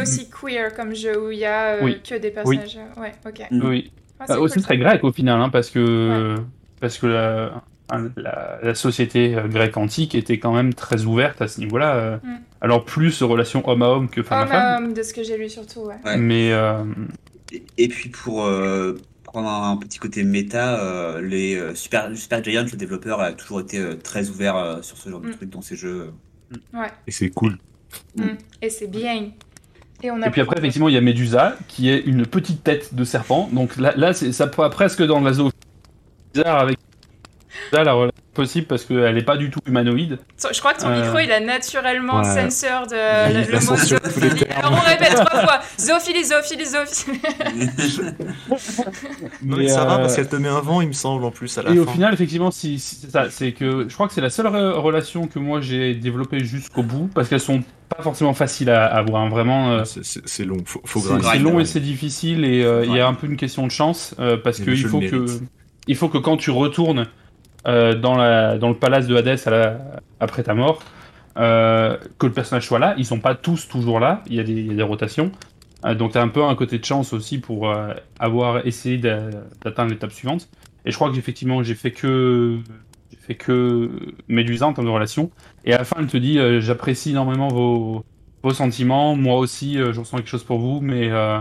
[0.00, 2.00] aussi, euh, queer comme jeu où il y a euh, Oui.
[2.08, 2.76] que des personnages.
[2.76, 3.46] euh, Ouais, ok.
[3.50, 3.66] Mm.
[3.66, 3.90] Oui.
[4.20, 6.36] Ah, c'est Euh, aussi très grec au final, hein, parce que
[6.80, 7.62] parce que la,
[8.16, 11.94] la, la société euh, grecque antique était quand même très ouverte à ce niveau-là.
[11.96, 12.16] euh.
[12.22, 12.36] Mm.
[12.60, 14.60] Alors plus relation homme à homme que femme à Homme femme.
[14.60, 15.94] à homme, de ce que j'ai lu surtout, ouais.
[16.04, 16.16] Ouais.
[16.18, 16.84] Mais euh,
[17.52, 18.98] Et, et puis pour euh,
[19.42, 23.60] prendre un petit côté méta, euh, les euh, Super, Super Giant, le développeur, a toujours
[23.60, 25.34] été euh, très ouvert euh, sur ce genre de Mm.
[25.34, 26.12] trucs dans ses jeux.
[27.06, 27.58] Et c'est cool.
[28.16, 28.28] Mm.
[28.62, 29.30] Et c'est bien.
[30.02, 32.64] Et, on a et puis après effectivement il y a Médusa qui est une petite
[32.64, 33.48] tête de serpent.
[33.52, 35.50] Donc là, là c'est ça pourrait presque dans la zoo
[36.32, 36.78] bizarre avec
[37.72, 40.18] La relation possible parce qu'elle n'est pas du tout humanoïde.
[40.52, 42.50] Je crois que ton Euh, micro, il a naturellement ouais.
[42.50, 44.44] sensor de le, a le mot zoophilie.
[44.54, 45.60] Alors on répète trois fois.
[45.80, 47.20] Zoophilie, zoophilie, zoophilie.
[49.42, 51.24] Non, Mais, mais ça va euh, parce qu'elle te met un vent, il me semble,
[51.24, 51.80] en plus à la Et fin.
[51.82, 54.46] au final, effectivement, si, si- c'est ça, c'est que je crois que c'est la seule
[54.46, 58.86] re- relation que moi j'ai développée jusqu'au bout, parce qu'elles sont pas forcément faciles à
[58.86, 59.22] avoir.
[59.22, 61.62] hein, Vraiment, euh, C'est- long, faut, faut c'est long ouais.
[61.62, 64.36] et c'est difficile, et euh, il y a un peu une question de chance, euh,
[64.36, 65.26] parce qu'il faut que,
[65.86, 67.04] il faut que quand tu retournes euh,
[67.66, 69.36] dans, la, dans le palace de Hadès
[70.20, 70.80] après ta mort,
[71.38, 72.94] euh, que le personnage soit là.
[72.98, 75.32] Ils sont pas tous toujours là, il y a des, rotations.
[75.84, 78.98] Euh, donc tu as un peu un côté de chance aussi pour euh, avoir essayé
[78.98, 79.30] d'a-
[79.62, 80.48] d'atteindre l'étape suivante.
[80.84, 82.58] Et je crois que effectivement j'ai fait que
[83.20, 83.90] fait que
[84.28, 85.30] Médusa en termes de relation.
[85.64, 88.04] Et à la fin elle te dit euh, j'apprécie énormément vos,
[88.42, 91.40] vos sentiments, moi aussi euh, je ressens quelque chose pour vous, mais euh,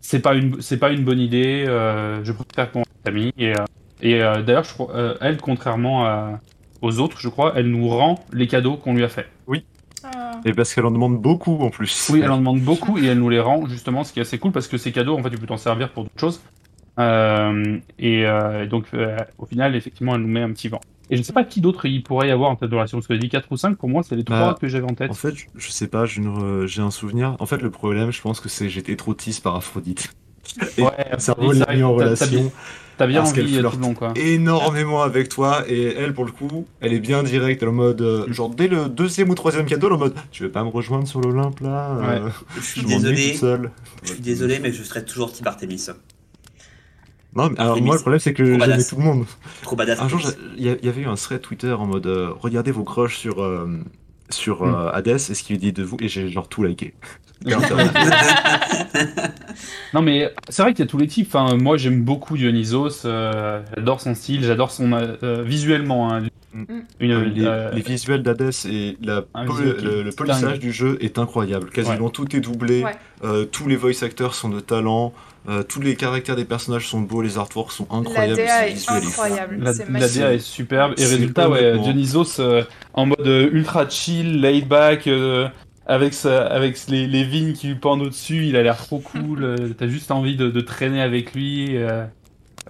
[0.00, 1.64] c'est pas une pas une bonne idée.
[1.68, 3.32] euh, je préfère qu'on amie.
[3.38, 3.64] Et, euh,
[4.04, 6.40] et euh, d'ailleurs, euh, elle, contrairement à-
[6.82, 9.26] aux autres, je crois, elle nous rend les cadeaux qu'on lui a fait.
[10.06, 10.32] Ah.
[10.44, 12.10] Et parce qu'elle en demande beaucoup en plus.
[12.12, 14.38] Oui, elle en demande beaucoup et elle nous les rend justement, ce qui est assez
[14.38, 16.42] cool parce que ces cadeaux, en fait, tu peux t'en servir pour d'autres choses.
[17.00, 20.80] Euh, et euh, donc, euh, au final, effectivement, elle nous met un petit vent.
[21.10, 23.06] Et je sais pas qui d'autre il pourrait y avoir en tête de relation, parce
[23.06, 24.94] que j'ai dit 4 ou 5, pour moi, c'est les Bah, trois que j'avais en
[24.94, 25.10] tête.
[25.10, 27.36] En fait, je- je sais pas, j'ai un souvenir.
[27.40, 30.14] En fait, le problème, je pense que c'est j'étais trop tease par Aphrodite.
[30.76, 32.52] Et ouais, ça Aphrodite, l'a mis en relation
[32.96, 34.12] T'as bien parce qu'elle envie euh, tout flirte le long, quoi.
[34.16, 35.64] énormément avec toi.
[35.68, 37.62] Et elle, pour le coup, elle est bien directe.
[37.62, 40.00] Elle est en mode, euh, genre, dès le deuxième ou troisième cadeau, elle est en
[40.00, 43.30] mode, tu veux pas me rejoindre sur l'Olympe là euh, Je suis Je m'ennuie désolé,
[43.32, 43.70] toute seule.
[44.02, 45.88] je suis désolé, mais je serai toujours Artemis.
[47.36, 48.88] Non, mais alors moi, le problème, c'est que j'aimais badass.
[48.88, 49.24] tout le monde.
[49.62, 50.00] Trop badass.
[50.00, 50.20] Un jour,
[50.56, 53.66] il y, avait eu un thread Twitter en mode euh, regardez vos crushs sur, euh,
[54.30, 54.74] sur Mm.
[54.74, 56.94] euh, Hades et ce qu'il dit de vous, et j'ai genre tout liké.
[59.92, 61.28] Non, mais c'est vrai qu'il y a tous les types.
[61.28, 63.04] Enfin, moi, j'aime beaucoup Dionysos.
[63.04, 66.12] euh, j'adore son style, j'adore son euh, euh, visuellement.
[66.12, 66.22] hein,
[66.54, 66.64] Mm.
[67.00, 70.58] une, les, euh, les visuels d'Hades et la le, le polissage dingue.
[70.60, 71.68] du jeu est incroyable.
[71.70, 72.92] Quasiment tout est doublé, Ouais.
[73.24, 75.12] euh, tous les voice actors sont de talent,
[75.48, 78.36] euh, tous les caractères des personnages sont beaux, les artworks sont La incroyables.
[78.36, 79.56] DA c'est est il est incroyable.
[79.60, 80.08] La, la.
[80.08, 82.62] DA est superbe et résultat ouais Dionysos euh,
[82.94, 85.48] en mode euh, ultra chill, laid back euh,
[85.86, 89.44] avec sa, avec les, les vignes qui lui pendent au-dessus, il a l'air trop cool,
[89.44, 91.76] euh, t'as juste envie de, de traîner avec lui.
[91.76, 92.04] Euh,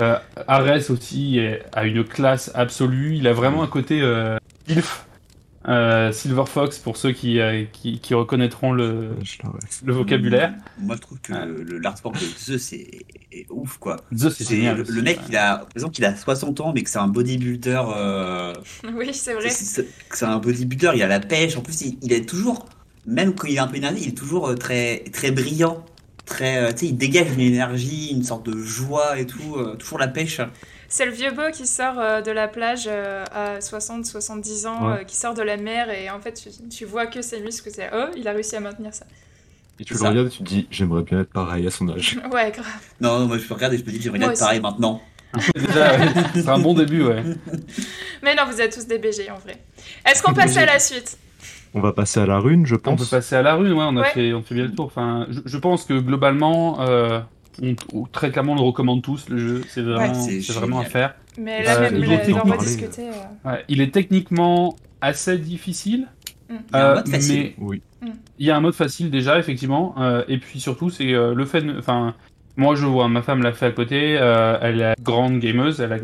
[0.01, 0.17] euh,
[0.49, 5.07] Ares aussi est- a une classe absolue, il a vraiment un côté euh, Ilf,
[5.69, 9.15] euh, Silver Fox pour ceux qui, euh, qui, qui reconnaîtront le,
[9.85, 10.55] vocabulaire.
[10.79, 11.47] Moi, je trouve que Ah.
[11.47, 13.97] le- l'artwork de Zeus est, est ouf, quoi.
[14.15, 15.25] Zeus c'est le, aussi, le mec, ouais.
[15.31, 17.83] il a, par exemple, il a 60 ans, mais que c'est un bodybuilder.
[17.97, 18.53] euh,
[18.95, 19.49] Oui, c'est vrai.
[19.51, 21.57] c'est- c'est que c'est un bodybuilder, il a la pêche.
[21.57, 22.67] En plus, il, il est toujours,
[23.07, 25.85] même quand il est un peu énervé, il est toujours euh, très, très brillant.
[26.27, 29.57] Très, euh, tu sais, il dégage une énergie, une sorte de joie et tout.
[29.57, 30.41] euh, toujours la pêche.
[30.97, 35.01] C'est le vieux beau qui sort euh, de la plage euh, à 60-70 ans, Ouais.
[35.01, 37.69] euh, qui sort de la mer et en fait tu, tu vois que ses muscles,
[37.75, 39.05] c'est oh, il a réussi à maintenir ça.
[39.81, 40.11] Et tu le ça.
[40.11, 42.17] regardes et tu te dis j'aimerais bien être pareil à son âge.
[42.33, 42.67] Ouais, grave.
[43.01, 45.03] Non, non, moi, je regarde et je me dis, j'aimerais bien être pareil maintenant.
[45.57, 47.25] Déjà, ouais, c'est un bon début, ouais.
[48.23, 49.57] Mais non, vous êtes tous des BG en vrai.
[50.09, 51.19] Est-ce qu'on passe à la suite?
[51.75, 53.09] On va passer à la rune, je On peut pense.
[53.09, 54.11] passer à la rune, ouais, on a Ouais.
[54.11, 54.85] fait, on fait bien le tour.
[54.87, 57.19] Enfin, je, je pense que globalement, euh,
[57.63, 59.29] on, on- très clairement, on le recommande tous.
[59.29, 61.15] Le jeu, c'est vraiment, c'est vraiment à faire.
[61.39, 62.53] Mais Euh, là, même il en parler.
[62.53, 63.09] rediscuter.
[63.09, 66.07] euh, Ouais, il est techniquement assez difficile,
[66.49, 66.55] mm.
[66.55, 67.35] Il y a un euh, mode facile.
[67.43, 67.83] mais Oui.
[68.39, 69.95] il y a un mode facile déjà, effectivement.
[69.99, 71.63] euh, et puis surtout, c'est euh, le fait.
[71.63, 72.15] de- Enfin,
[72.57, 74.17] moi, je vois, ma femme l'a fait à côté.
[74.21, 75.99] euh, elle est grande gameuse, elle a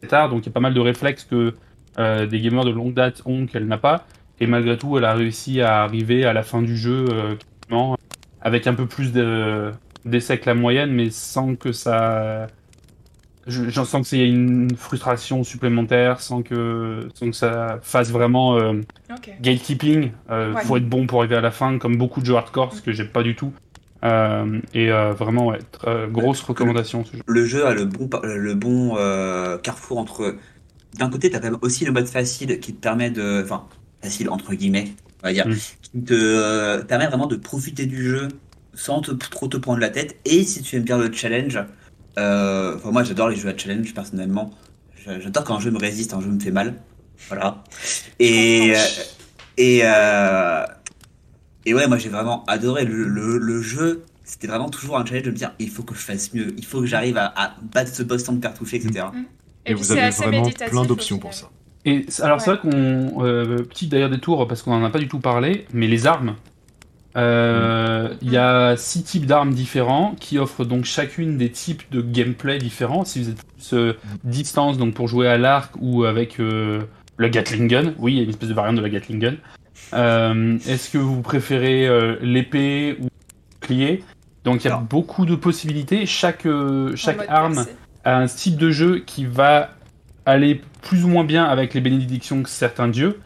[0.00, 1.54] c'est tard, donc il y a pas mal de réflexes que
[1.98, 4.06] euh, des gamers de longue date ont qu'elle n'a pas.
[4.40, 7.34] Et malgré tout, elle a réussi à arriver à la fin du jeu euh,
[8.42, 9.72] avec un peu plus de-
[10.04, 12.46] d'essais que la moyenne, mais sans que ça.
[13.46, 18.56] je- J'en sens que c'est une frustration supplémentaire, sans que, sans que ça fasse vraiment
[18.58, 18.80] euh,
[19.40, 20.12] gatekeeping.
[20.30, 20.62] Euh, Ouais.
[20.64, 22.92] Faut être bon pour arriver à la fin, comme beaucoup de jeux hardcore, ce que
[22.92, 23.52] j'aime pas du tout.
[24.04, 25.58] Euh, et euh, vraiment, ouais,
[26.12, 27.22] grosse recommandation ce jeu.
[27.26, 30.36] le jeu a le bon, le bon euh, carrefour entre.
[30.98, 33.42] D'un côté, tu as quand même aussi le mode facile qui te permet de.
[33.42, 33.64] Enfin,
[34.02, 34.88] facile entre guillemets,
[35.22, 35.48] on va dire.
[35.48, 35.54] Mm.
[35.54, 38.28] Qui te euh, permet vraiment de profiter du jeu
[38.74, 40.16] sans te, trop te prendre la tête.
[40.24, 41.58] Et si tu aimes bien le challenge,
[42.18, 44.50] euh, enfin, moi j'adore les jeux à challenge personnellement.
[45.04, 46.74] J'a- J'adore quand un jeu me résiste, un jeu me fait mal.
[47.28, 47.62] Voilà.
[48.18, 48.72] Et.
[48.74, 48.78] euh,
[49.56, 49.80] Et.
[49.84, 50.64] euh,
[51.66, 54.04] et ouais, moi j'ai vraiment adoré le, le, le jeu.
[54.24, 56.64] C'était vraiment toujours un challenge de me dire il faut que je fasse mieux, il
[56.64, 59.06] faut que j'arrive à, à battre ce boss sans me faire toucher, etc.
[59.66, 61.50] Et, puis vous avez vraiment plein d'options pour ça.
[61.86, 63.22] Et alors, c'est vrai qu'on.
[63.24, 66.36] euh, petit d'ailleurs détour, parce qu'on en a pas du tout parlé, mais les armes.
[67.16, 72.00] Euh, Il y a six types d'armes différents qui offrent donc chacune des types de
[72.00, 73.04] gameplay différents.
[73.04, 73.92] Si vous êtes plus euh,
[74.24, 76.82] distance, donc pour jouer à l'arc ou avec euh,
[77.16, 79.34] le Gatling Gun, oui, il y a une espèce de variante de la Gatling Gun.
[79.92, 83.10] Euh, Est-ce que vous préférez euh, l'épée ou le
[83.60, 84.04] bouclier
[84.44, 86.06] Donc il y a beaucoup de possibilités.
[86.06, 87.64] Chaque, euh, chaque arme
[88.04, 89.70] à un style de jeu qui va
[90.26, 93.20] aller plus ou moins bien avec les bénédictions que certains dieux.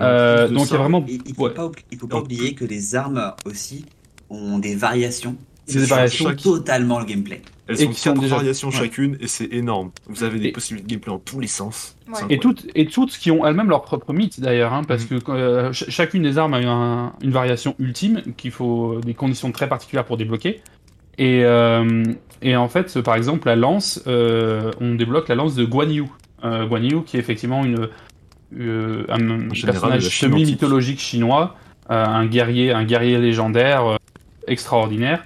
[0.00, 1.50] Euh, donc il y ça, a vraiment Il, il faut Ouais.
[1.54, 3.84] pas, oubli- il faut pas Alors, oublier que les armes aussi
[4.28, 5.36] ont des variations.
[5.66, 7.42] C'est des qui variations totalement le gameplay.
[7.68, 8.74] Elles et qui sont quatre déjà- variations ouais.
[8.74, 9.90] chacune et c'est énorme.
[10.08, 11.96] Vous avez des Et- possibilités de gameplay en tous les sens.
[12.08, 12.18] Ouais.
[12.30, 15.20] Et toutes et toutes qui ont elles-mêmes leur propre mythe d'ailleurs, hein, parce Mhm.
[15.22, 19.52] que euh, ch- chacune des armes a un- une variation ultime qu'il faut des conditions
[19.52, 20.60] très particulières pour débloquer.
[21.18, 22.02] Et, euh,
[22.42, 26.04] et en fait, par exemple, la lance, euh, on débloque la lance de Guan Yu.
[26.42, 27.88] Euh, Guan Yu qui est effectivement une,
[28.58, 31.56] euh, un, général personnage semi-mythologique chinois,
[31.90, 33.96] euh, un guerrier, un guerrier légendaire euh,
[34.46, 35.24] extraordinaire.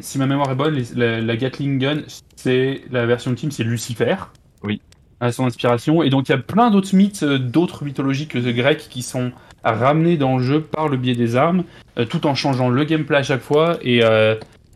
[0.00, 2.02] Si ma mémoire est bonne, les- la, la Gatling Gun,
[2.34, 4.16] c'est la version ultime, c'est Lucifer.
[4.64, 4.80] Oui.
[5.20, 6.02] À son inspiration.
[6.02, 9.30] Et donc il y a plein d'autres mythes, d'autres mythologies que grecques qui sont
[9.62, 11.62] ramenés dans le jeu par le biais des armes,
[12.10, 13.78] tout en changeant le gameplay à chaque fois.
[13.82, 14.02] Et,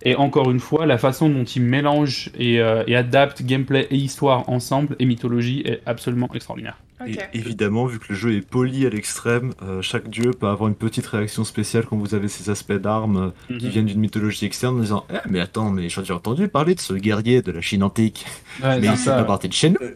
[0.02, 3.96] et encore une fois, la façon dont ils mélangent et, euh, et adaptent gameplay et
[3.96, 6.78] histoire ensemble et mythologie est absolument extraordinaire.
[7.06, 10.68] Et évidemment, vu que le jeu est poli à l'extrême, euh, chaque dieu peut avoir
[10.68, 14.44] une petite réaction spéciale quand vous avez ces aspects d'armes euh, qui viennent d'une mythologie
[14.44, 17.52] externe en disant Eh, mais attends, mais j'ai déjà entendu parler de ce guerrier de
[17.52, 18.26] la Chine antique,
[18.62, 19.16] Ouais, mais il fait ça.
[19.16, 19.76] pas partie de chez nous.
[19.80, 19.94] Euh,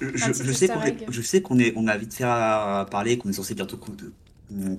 [0.00, 1.04] je, je- sais qu'on est, egg.
[1.10, 3.78] je sais qu'on est, on a vite fait à parler, qu'on est censé bientôt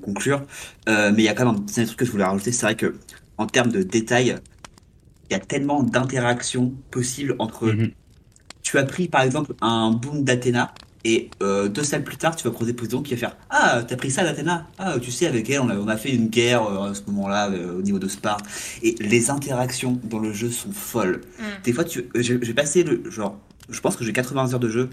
[0.02, 0.42] conclure,
[0.90, 2.52] euh, mais il y a quand même un petit truc que je voulais rajouter.
[2.52, 2.96] C'est vrai que
[3.38, 4.38] en termes de détails,
[5.30, 7.68] il y a tellement d'interactions possibles entre.
[7.68, 7.92] Mhm.
[8.64, 10.74] Tu as pris par exemple un boom d'Athéna.
[11.04, 13.96] Et euh, deux salles plus tard, tu vas croiser Poséidon qui va faire Ah, t'as
[13.96, 16.64] pris ça d'Athéna Ah, tu sais, avec elle, on a, on a fait une guerre
[16.64, 18.46] euh, à ce moment-là euh, au niveau de Sparte.
[18.82, 21.22] Et les interactions dans le jeu sont folles.
[21.40, 21.44] Mm.
[21.64, 23.40] Des fois, tu, j'ai passé le genre,
[23.70, 24.90] je pense que j'ai 80 heures de jeu,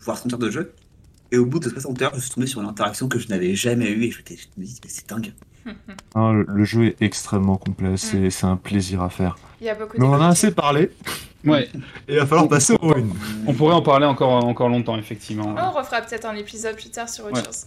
[0.00, 0.72] voire 100 heures de jeu.
[1.30, 3.54] Et au bout de 60 heures, je suis tombé sur une interaction que je n'avais
[3.54, 4.18] jamais eue et je
[4.56, 5.32] me dis, mais c'est dingue.
[6.14, 9.36] Hein, le, le jeu est extrêmement complet, c'est c'est un plaisir à faire.
[9.60, 10.90] Il y a beaucoup Mais on en a assez parlé,
[11.44, 11.68] Ouais,
[12.08, 13.12] et il va falloir passer aux ruines.
[13.46, 15.54] on pourrait en parler encore, encore longtemps, effectivement.
[15.56, 17.44] Oh, on refera peut-être un épisode plus tard sur autre Ouais.
[17.44, 17.66] chose.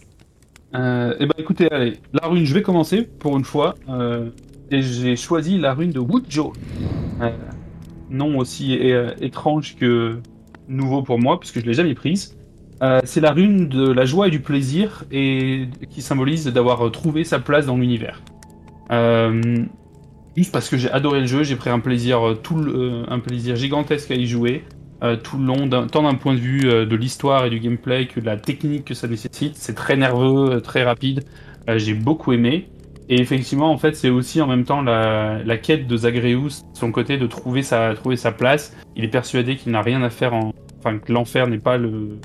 [0.74, 3.74] Euh, eh ben écoutez, allez, la rune, je vais commencer pour une fois.
[3.88, 4.30] euh,
[4.70, 6.54] et j'ai choisi la rune de Woodjo.
[7.20, 7.30] Euh,
[8.08, 10.18] nom aussi euh, étrange que
[10.68, 12.34] nouveau pour moi, puisque je l'ai jamais prise.
[12.82, 17.22] Euh, c'est la rune de la joie et du plaisir, et qui symbolise d'avoir trouvé
[17.22, 18.22] sa place dans l'univers.
[18.90, 19.40] Euh,
[20.36, 22.58] juste parce que j'ai adoré le jeu, j'ai pris un plaisir, euh, tout
[23.08, 24.64] un plaisir gigantesque à y jouer.
[25.24, 28.26] tout le long, tant d'un point de vue de l'histoire et du gameplay que de
[28.26, 29.56] la technique que ça nécessite.
[29.56, 31.24] C'est très nerveux, très rapide.
[31.66, 32.68] J'ai beaucoup aimé.
[33.08, 36.92] Et effectivement, en fait, c'est aussi en même temps la, la quête de Zagreus, son
[36.92, 38.76] côté de trouver sa, trouver sa place.
[38.94, 40.52] Il est persuadé qu'il n'a rien à faire en.
[40.78, 42.20] Enfin, que l'enfer n'est pas le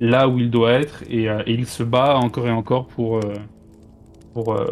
[0.00, 1.02] là où il doit être.
[1.08, 3.34] Et, euh, et il se bat encore et encore pour, euh,
[4.34, 4.66] pour euh,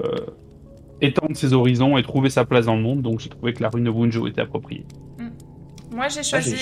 [1.00, 3.02] étendre ses horizons et trouver sa place dans le monde.
[3.02, 4.84] Donc j'ai trouvé que la rune de Wunjo était appropriée.
[5.96, 6.56] Moi, j'ai choisi.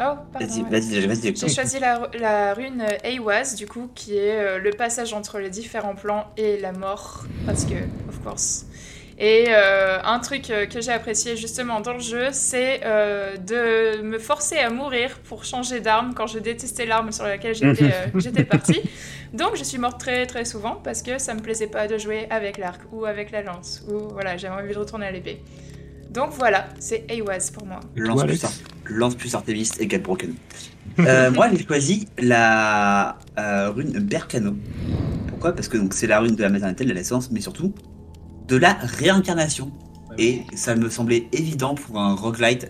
[0.00, 0.38] Oh, pardon.
[0.38, 0.70] Vas-y, ouais.
[0.70, 5.12] vas-y, vas-y, J'ai choisi la, la rune Eiwaz, du coup, qui est euh, le passage
[5.12, 7.74] entre les différents plans et la mort, parce que,
[8.08, 8.66] of course.
[9.22, 14.00] Et euh, un truc euh, que j'ai apprécié justement dans le jeu, c'est euh, de
[14.00, 18.44] me forcer à mourir pour changer d'arme quand je détestais l'arme sur laquelle j'étais euh,
[18.44, 18.80] partie.
[19.34, 22.28] Donc je suis morte très très souvent parce que ça me plaisait pas de jouer
[22.30, 25.42] avec l'arc ou avec la lance ou voilà j'avais envie de retourner à l'épée.
[26.10, 27.78] Donc voilà, c'est Eiwaz pour moi.
[27.96, 28.50] Lance, plus, Ar-
[28.86, 30.34] Lance plus Artemis égale Broken.
[30.98, 34.56] Euh, moi, j'ai choisi la euh, rune Berkano.
[35.28, 35.52] Pourquoi?
[35.52, 37.72] Parce que donc c'est la rune de la maternité, de la naissance, mais surtout
[38.50, 39.70] de la réincarnation.
[40.18, 42.68] Et ça me semblait évident pour un roguelite,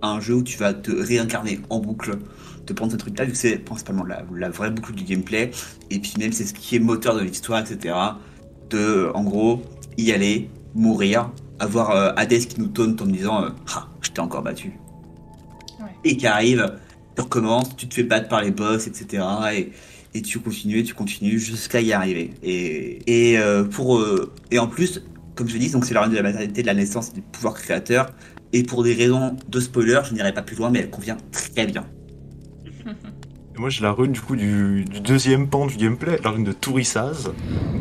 [0.00, 2.18] un jeu où tu vas te réincarner en boucle,
[2.64, 5.50] te prendre ce truc-là, vu que c'est principalement la, la vraie boucle du gameplay,
[5.90, 7.94] et puis même c'est ce qui est moteur de l'histoire, etc.
[8.70, 9.62] De, en gros,
[9.98, 14.10] y aller, mourir, avoir euh, Hades qui nous taunte en me disant euh, Ah, je
[14.10, 14.78] t'ai encore battu.
[15.78, 15.86] Ouais.
[16.04, 16.78] Et qui arrive,
[17.16, 19.24] tu recommences, tu te fais battre par les boss, etc.
[19.54, 19.72] Et,
[20.14, 22.32] et tu continues, tu continues jusqu'à y arriver.
[22.42, 25.02] Et, et, euh, pour, euh, et en plus,
[25.38, 27.54] comme je dis, donc c'est la reine de la maternité, de la naissance du pouvoir
[27.54, 28.10] créateur.
[28.52, 31.64] Et pour des raisons de spoiler, je n'irai pas plus loin, mais elle convient très
[31.64, 31.86] bien.
[33.56, 36.52] Moi j'ai la rune du coup du, du deuxième pan du gameplay, la rune de
[36.52, 37.30] Tourissaz,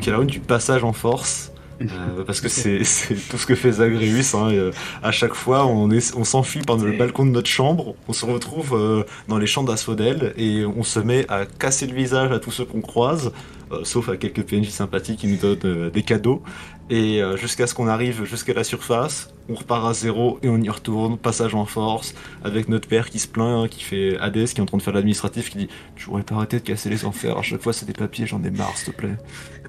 [0.01, 1.51] qui est la rune du passage en force.
[1.81, 2.79] euh, parce que c'est
[3.29, 4.35] tout ce que fait Zagreus.
[4.35, 4.71] Hein, et, euh,
[5.03, 9.03] à chaque fois, on s'enfuit par le balcon de notre chambre, on se retrouve euh,
[9.27, 12.65] dans les champs d'Asphodel et on se met à casser le visage à tous ceux
[12.65, 13.31] qu'on croise,
[13.71, 16.41] euh, sauf à quelques PNJ sympathiques qui nous donnent des cadeaux.
[16.89, 20.57] Et euh, jusqu'à ce qu'on arrive jusqu'à la surface, on repart à zéro et on
[20.61, 22.13] y retourne, passage en force,
[22.45, 24.81] avec notre père qui se plaint, hein, qui fait Hades, qui est en train de
[24.81, 27.73] faire l'administratif, qui dit Je pourrais pas arrêter de casser les enfers, à chaque fois
[27.73, 29.17] c'est des papiers, j'en ai marre, s'il te plaît.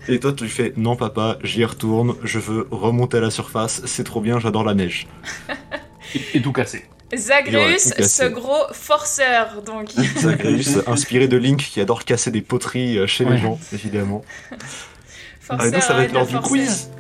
[0.07, 3.83] Et toi, tu lui fais Non, papa, j'y retourne, je veux remonter à la surface,
[3.85, 5.09] c'est trop bien, j'adore la neige.
[6.15, 6.85] Et, et tout cassé.
[7.15, 9.91] Zagreus, ce gros forceur, donc.
[9.91, 13.33] Zagreus, inspiré de Link qui adore casser des poteries euh, chez Ouais.
[13.33, 14.23] les gens, évidemment.
[15.49, 16.49] Forceur Ah, donc ça va être de l'heure du forcer.
[16.51, 16.91] quiz.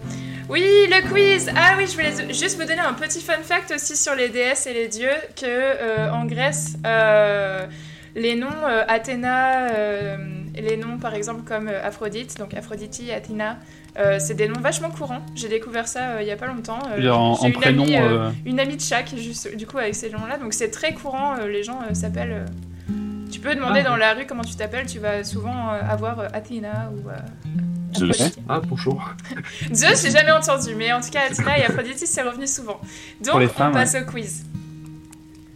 [0.49, 3.96] Oui, le quiz Ah oui, je voulais juste vous donner un petit fun fact aussi
[3.96, 7.66] sur les déesses et les dieux, que euh, en Grèce, euh,
[8.16, 10.16] les noms euh, Athéna, euh,
[10.55, 13.59] et les noms par exemple comme euh, Aphrodite, donc Aphrodite, Athéna,
[13.99, 15.20] euh, c'est des noms vachement courants.
[15.34, 16.78] J'ai découvert ça euh, il y a pas longtemps.
[16.96, 19.66] Euh, en, j'ai en une prénom, amie, euh, euh, une amie de chaque, juste, du
[19.66, 20.38] coup, avec ces noms-là.
[20.38, 22.46] Donc c'est très courant, euh, les gens euh, s'appellent.
[22.88, 22.94] euh,
[23.30, 23.90] Tu peux demander Ah.
[23.90, 27.11] dans la rue comment tu t'appelles, tu vas souvent euh, avoir euh, Athéna ou.
[28.03, 28.39] Euh, Zeus.
[28.49, 29.14] Ah, bonjour.
[29.72, 32.80] Zeus, j'ai jamais entendu, mais en tout cas, Athéna et Aphrodite, c'est revenu souvent.
[33.20, 34.45] Donc, Pour les on passe au quiz.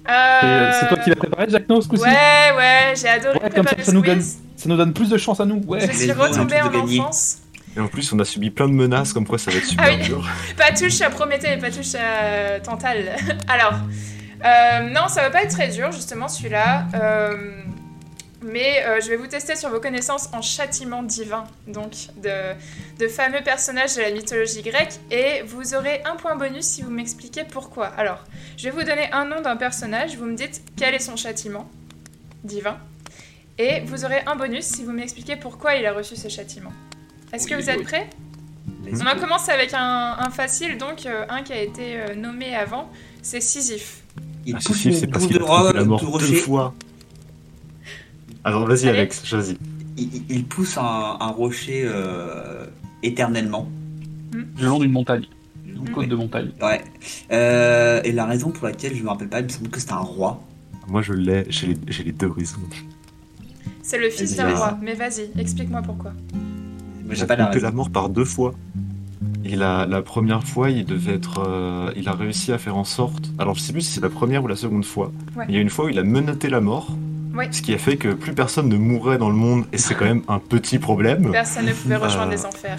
[0.09, 2.09] Euh, C'est toi Euh, qui l'as préparé, Jack No, ce coup-ci Ouais,
[2.57, 4.39] ouais, j'ai adoré Ouais, comme ça, ça nous quiz.
[4.57, 5.87] Ça nous donne plus de chance à nous, ouais.
[5.87, 7.39] Je suis deux, on a retombée en enfance.
[7.77, 9.87] Et en plus, on a subi plein de menaces comme quoi ça va être super
[9.89, 10.05] Ah oui.
[10.05, 10.29] dur.
[10.59, 13.17] Pas touche à Prométhée et pas touche à Tantale.
[13.49, 13.75] Alors,
[14.45, 16.87] euh, non, ça va pas être très dur, justement, celui-là.
[16.95, 17.37] Euh,
[18.43, 22.55] mais euh, je vais vous tester sur vos connaissances en châtiment divin, donc de,
[22.99, 24.95] de fameux personnages de la mythologie grecque.
[25.11, 27.87] Et vous aurez un point bonus si vous m'expliquez pourquoi.
[27.87, 28.25] Alors,
[28.57, 31.71] je vais vous donner un nom d'un personnage, vous me dites quel est son châtiment
[32.45, 32.79] divin.
[33.59, 36.73] Et vous aurez un bonus si vous m'expliquez pourquoi il a reçu ce châtiment.
[37.33, 38.09] Est-ce que vous êtes prêts?
[38.93, 42.55] On va commencer avec un, un facile, donc euh, un qui a été euh, nommé
[42.55, 42.91] avant,
[43.23, 44.03] c'est Sisyphe.
[44.45, 46.75] Il Ah, Sisyphe, c'est parce qu'il a la mort de deux fois.
[48.45, 48.99] Alors, vas-y, Allez.
[49.01, 49.57] Alex, vas-y.
[50.29, 52.65] Il, pousse un, un rocher euh,
[53.03, 53.69] éternellement.
[54.33, 55.25] Le long d'une montagne.
[55.67, 56.07] Une côte Ouais.
[56.07, 56.51] de montagne.
[56.63, 56.81] Ouais.
[57.31, 59.93] Euh, et la raison pour laquelle je me rappelle pas, il me semble que c'était
[59.93, 60.41] un roi.
[60.89, 62.59] Moi, je l'ai, j'ai les, j'ai les deux raisons.
[63.83, 66.13] C'est le fils d'un roi, mais vas-y, explique-moi pourquoi.
[67.05, 68.55] Mais Il j'ai a pas la mort par deux fois.
[69.45, 71.41] Et la, la première fois, il devait être.
[71.47, 73.31] euh, il a réussi à faire en sorte.
[73.39, 75.13] Alors, je sais plus si c'est la première ou la seconde fois.
[75.37, 75.45] Ouais.
[75.49, 76.97] Il y a une fois où il a menotté la mort.
[77.51, 79.65] Ce qui a fait que plus personne ne mourrait dans le monde.
[79.73, 81.31] Et c'est quand même un petit problème.
[81.33, 82.79] Personne ne pouvait rejoindre Euh, les enfers.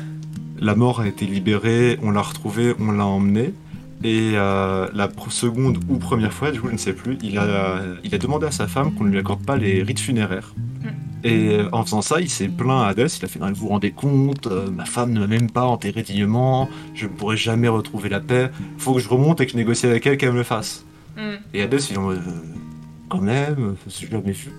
[0.59, 3.53] La mort a été libérée, on l'a retrouvée, on l'a emmenée.
[4.03, 7.81] Et euh, la seconde ou première fois, du coup je ne sais plus, il a,
[8.03, 10.53] il a demandé à sa femme qu'on ne lui accorde pas les rites funéraires.
[10.81, 10.87] Mm.
[11.23, 13.67] Et euh, en faisant ça, il s'est plaint à Hadès, il a fait vous vous
[13.69, 17.69] rendez compte, euh, ma femme ne m'a même pas enterré dignement, je ne pourrai jamais
[17.69, 20.37] retrouver la paix, faut que je remonte et que je négocie avec elle qu'elle me
[20.37, 20.85] le fasse.
[21.15, 21.37] Hmm.
[21.53, 22.21] Et Hadès, il est en mode,
[23.13, 24.51] quand même, l'ai jamais vu.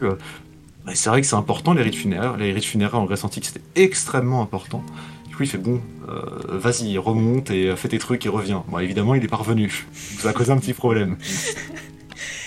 [0.94, 2.36] c'est vrai que c'est important les rites funéraires.
[2.36, 4.84] Les rites funéraires en Grèce antique, c'était extrêmement important.
[5.28, 8.62] Du coup, il fait bon, euh, vas-y, remonte et fais tes trucs et reviens.
[8.68, 9.86] Bon, évidemment, il est parvenu.
[9.92, 11.16] Ça a causé un petit problème.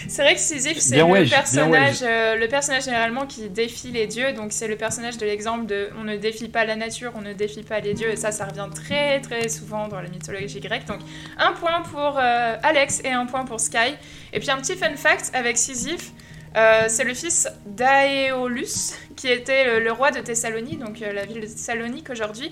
[0.08, 4.08] C'est vrai que Sisyphe, c'est le ouais, personnage, euh, le personnage généralement qui défie les
[4.08, 4.34] dieux.
[4.34, 7.34] Donc c'est le personnage de l'exemple de on ne défie pas la nature, on ne
[7.34, 8.10] défie pas les dieux.
[8.10, 10.86] Et ça, ça revient très très souvent dans la mythologie grecque.
[10.86, 11.00] Donc
[11.38, 13.96] un point pour euh, Alex et un point pour Sky.
[14.34, 16.12] Et puis un petit fun fact avec Sisyphe.
[16.56, 21.42] euh, c'est le fils d'Aéolus, qui était le, le roi de Thessalonie, donc la ville
[21.42, 22.52] de Thessalonique aujourd'hui.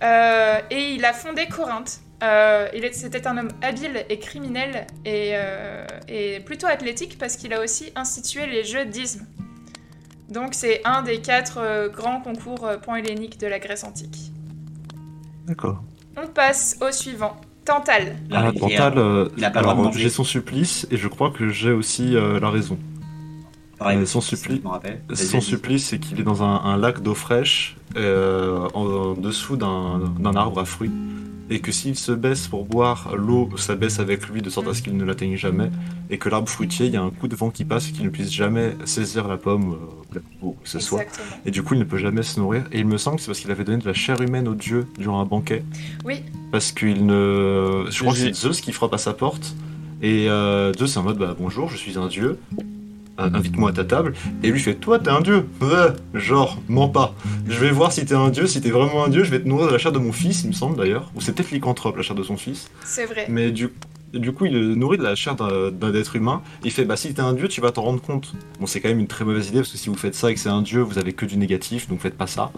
[0.00, 2.00] Et il a fondé Corinthe.
[2.22, 7.36] Euh, il est- C'était un homme habile et criminel et, euh, et plutôt athlétique parce
[7.36, 9.24] qu'il a aussi institué les jeux d'isthme.
[10.28, 14.32] Donc c'est un des quatre euh, grands concours euh, panhelléniques de la Grèce antique.
[15.46, 15.82] D'accord.
[16.20, 17.36] On passe au suivant.
[17.64, 18.16] Tantale.
[18.32, 18.50] Ah.
[18.58, 19.28] Tantale, euh,
[19.94, 22.78] j'ai son supplice et je crois que j'ai aussi euh, la raison.
[23.78, 25.00] Pareil, euh, son suppli- Je me rappelle.
[25.14, 29.56] Son supplice, c'est qu'il est dans un, un lac d'eau fraîche, euh, en, en dessous
[29.56, 30.90] d'un d'un arbre à fruits,
[31.50, 34.82] et que s'il se baisse pour boire, l'eau s'abaisse avec lui de sorte à ce
[34.82, 35.70] qu'il ne l'atteigne jamais,
[36.10, 38.04] et que l'arbre fruitier, il y a un coup de vent qui passe et qu'il
[38.04, 39.76] ne puisse jamais saisir la pomme, euh,
[40.10, 41.02] ou la- ou que ce soit.
[41.02, 41.40] Exactement.
[41.46, 42.64] Et du coup, il ne peut jamais se nourrir.
[42.72, 44.54] Et il me semble que c'est parce qu'il avait donné de la chair humaine aux
[44.54, 45.64] dieux durant un banquet.
[46.04, 46.22] Oui.
[46.52, 47.86] Parce qu'il ne.
[47.90, 49.54] Je crois que c'est Zeus qui frappe à sa porte.
[50.02, 52.38] Et euh, Zeus est en mode bah, bonjour, je suis un dieu.
[53.18, 54.14] Invite-moi à ta table.
[54.42, 55.46] Et lui fait Toi, t'es un dieu
[56.14, 57.14] Genre, mens pas.
[57.48, 58.46] Je vais voir si t'es un dieu.
[58.46, 60.42] Si t'es vraiment un dieu, je vais te nourrir de la chair de mon fils,
[60.44, 61.10] il me semble d'ailleurs.
[61.16, 62.70] Ou c'est peut-être lycanthrope, la chair de son fils.
[62.84, 63.26] C'est vrai.
[63.28, 63.70] Mais du,
[64.14, 66.42] du coup, il le nourrit de la chair d'un être humain.
[66.64, 68.34] Il fait Bah, si t'es un dieu, tu vas t'en rendre compte.
[68.60, 70.34] Bon, c'est quand même une très mauvaise idée parce que si vous faites ça et
[70.34, 72.52] que c'est un dieu, vous avez que du négatif, donc faites pas ça.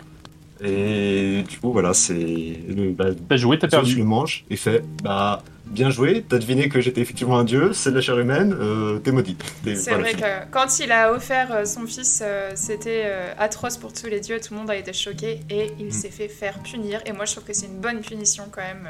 [0.62, 2.58] Et du coup, voilà, c'est.
[2.96, 3.96] Bah, T'as joué, t'as perdu.
[3.96, 7.90] le mange et fait Bah, bien joué, t'as deviné que j'étais effectivement un dieu, c'est
[7.90, 9.36] de la chair humaine, euh, t'es maudit.
[9.64, 10.22] C'est voilà, vrai fini.
[10.22, 14.20] que quand il a offert euh, son fils, euh, c'était euh, atroce pour tous les
[14.20, 15.90] dieux, tout le monde a été choqué et il Mm.
[15.92, 17.00] s'est fait faire punir.
[17.06, 18.88] Et moi je trouve que c'est une bonne punition quand même,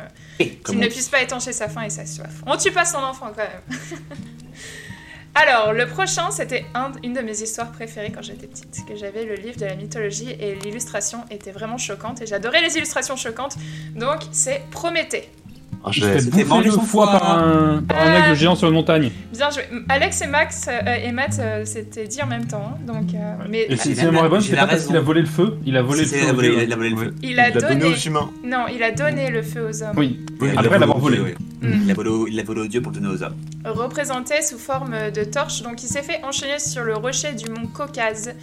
[0.64, 2.30] qu'il ne puisse pas étancher sa faim et sa soif.
[2.46, 3.78] On tue pas son enfant quand même.
[5.32, 9.24] Alors, le prochain, c'était un- une de mes histoires préférées quand j'étais petite, que j'avais
[9.24, 13.56] le livre de la mythologie et l'illustration était vraiment choquante et j'adorais les illustrations choquantes.
[13.94, 15.28] Donc, c'est Prométhée.
[15.82, 18.68] Ah, Il j'ai- se fait bouffer deux fois par un, par un aigle géant sur
[18.68, 19.10] une montagne.
[19.32, 19.62] Bien joué.
[19.88, 22.74] Alex et Max euh, et Matt, euh, c'était dit en même temps.
[22.74, 24.80] hein, donc, euh, mais Et si la- mémoire est bonne, j'ai c'est la pas parce
[24.80, 24.88] raison.
[24.88, 25.56] qu'il a volé le feu.
[25.64, 26.24] Il a volé Si, le feu.
[26.24, 27.14] il a aux volé- il a volé le feu.
[27.22, 27.84] il il a donné donné.
[27.94, 28.30] aux humains.
[28.44, 29.94] Non, il a donné le feu aux hommes.
[29.96, 30.20] Oui.
[30.40, 31.18] Oui, Après il l'a l'avoir volé.
[31.18, 31.34] oui.
[31.62, 31.72] Mm.
[31.82, 33.36] Il l'a volé, au- il l'a volé aux dieux pour le donner aux hommes.
[33.64, 35.62] représenté sous forme de torche.
[35.62, 38.34] Donc il s'est fait enchaîner sur le rocher du mont Caucase.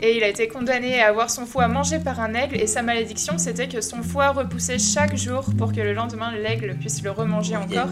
[0.00, 2.60] Et il a été condamné à avoir son foie mangé par un aigle.
[2.60, 6.76] Et sa malédiction, c'était que son foie repoussait chaque jour pour que le lendemain, l'aigle
[6.76, 7.88] puisse le remanger encore.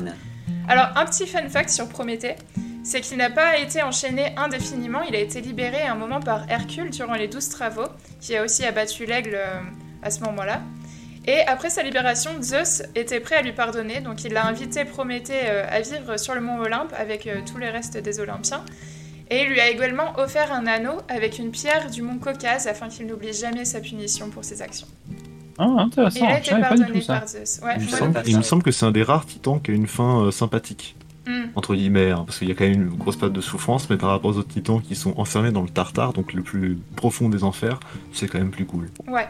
[0.68, 2.36] Alors, un petit fun fact sur Prométhée,
[2.82, 5.02] c'est qu'il n'a pas été enchaîné indéfiniment.
[5.02, 7.88] Il a été libéré à un moment par Hercule durant les douze travaux,
[8.20, 9.60] qui a aussi abattu l'aigle euh,
[10.02, 10.60] à ce moment-là.
[11.26, 15.40] Et après sa libération, Zeus était prêt à lui pardonner, donc il a invité Prométhée
[15.44, 18.62] euh, à vivre sur le mont Olympe avec euh, tous les restes des Olympiens.
[19.30, 22.88] Et il lui a également offert un anneau avec une pierre du mont Caucase afin
[22.88, 24.86] qu'il n'oublie jamais sa punition pour ses actions.
[25.56, 26.20] Ah, intéressant.
[26.20, 27.14] il a Je été savais pas du pardonné tout ça.
[27.20, 27.60] par Zeus.
[27.64, 28.30] Ouais, Il me semble, non plus.
[28.30, 30.96] il me semble que c'est un des rares titans qui a une fin euh, sympathique,
[31.26, 31.44] Hmm.
[31.54, 33.96] entre guillemets, hein, parce qu'il y a quand même une grosse patte de souffrance, mais
[33.96, 37.30] par rapport aux autres titans qui sont enfermés dans le Tartare, donc le plus profond
[37.30, 37.80] des enfers,
[38.12, 38.90] c'est quand même plus cool.
[39.08, 39.26] Ouais.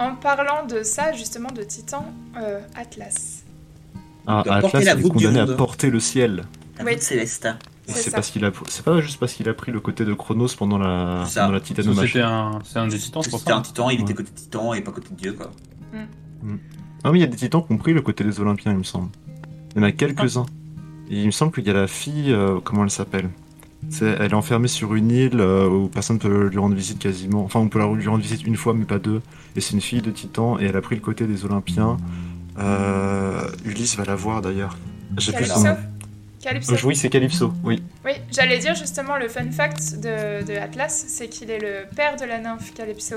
[0.00, 2.04] En parlant de ça, justement, de Titan,
[2.42, 3.44] euh, Atlas.
[4.26, 6.42] Ah, Atlas la il est condamné à porter le ciel.
[6.78, 6.92] La Oui.
[7.88, 8.16] Et C'est C'est ça.
[8.16, 10.76] parce qu'il a, c'est pas juste parce qu'il a pris le côté de Chronos pendant
[10.78, 12.08] la, pendant la titanomachie.
[12.12, 14.74] C'était un, c'est un des titans, c'est pour C'était un titan, il était côté titan
[14.74, 15.50] et pas côté dieu quoi.
[17.04, 18.78] Ah oui, il y a des titans qui ont pris le côté des Olympiens, il
[18.78, 19.08] me semble.
[19.74, 20.46] Il y en a quelques-uns.
[21.10, 23.30] Et il me semble qu'il y a la fille, euh, comment elle s'appelle?
[23.88, 27.44] C'est- Elle est enfermée sur une île euh, où personne peut lui rendre visite quasiment.
[27.44, 29.22] Enfin, on peut la- lui rendre visite une fois, mais pas deux.
[29.56, 31.96] Et c'est une fille de titan, et elle a pris le côté des Olympiens.
[32.58, 34.76] Euh, Ulysse va la voir d'ailleurs.
[35.16, 35.76] J'ai plus son nom.
[36.42, 36.72] Calypso.
[36.74, 37.82] Euh, oui, c'est Calypso, oui.
[38.04, 42.16] Oui, j'allais dire justement le fun fact de, de Atlas, c'est qu'il est le père
[42.16, 43.16] de la nymphe Calypso.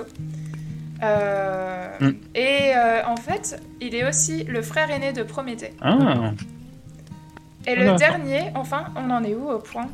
[1.04, 2.12] Euh, Mm.
[2.36, 5.74] Et euh, en fait, il est aussi le frère aîné de Prométhée.
[5.82, 6.32] Ah,
[7.68, 9.88] Et le dernier, enfin, on en est où au point?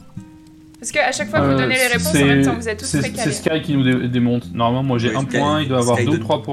[0.80, 2.80] Parce qu'à chaque fois que vous Euh, donnez les réponses en même temps, vous êtes
[2.80, 3.32] tous très c'est.
[3.32, 4.54] Sky qui nous dé- démonte.
[4.54, 6.44] Normalement, moi j'ai un Sky- point, il doit avoir Sky 2 ou donne- 3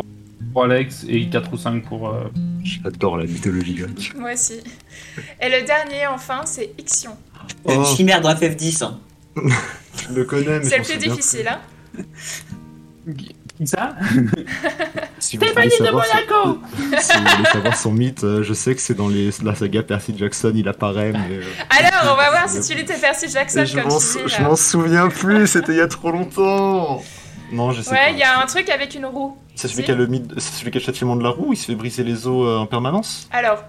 [0.55, 2.09] pour, Alex et 4 ou 5 pour.
[2.09, 2.25] euh,
[2.63, 4.13] J'adore la mythologie grecque.
[4.17, 4.61] Moi aussi.
[5.41, 7.17] Et le dernier, enfin, c'est Ixion.
[7.65, 7.73] Oh.
[7.73, 8.85] Une chimère dans FF10.
[8.85, 8.99] hein.
[9.37, 11.61] Je le connais, mais C'est le plus difficile, hein
[13.17, 13.35] Qui
[13.67, 13.95] ça
[15.33, 16.59] voulez savoir son-
[17.01, 19.83] si vous voulez savoir son mythe, euh, je sais que c'est dans les, la saga
[19.85, 21.37] Percy Jackson, il apparaît, mais...
[21.37, 24.25] euh, Alors, on va voir si tu lis tes Percy Jackson et je comme tu
[24.25, 27.03] dis je m'en souviens plus, c'était il y a trop longtemps
[27.55, 27.97] Non, je sais pas.
[27.97, 29.37] Ouais, il y a un truc avec une roue.
[29.55, 29.87] C'est celui Si.
[29.87, 31.75] qui a le mythe, celui qui a le châtiment de la roue, il se fait
[31.75, 33.63] briser les os euh, en permanence Alors,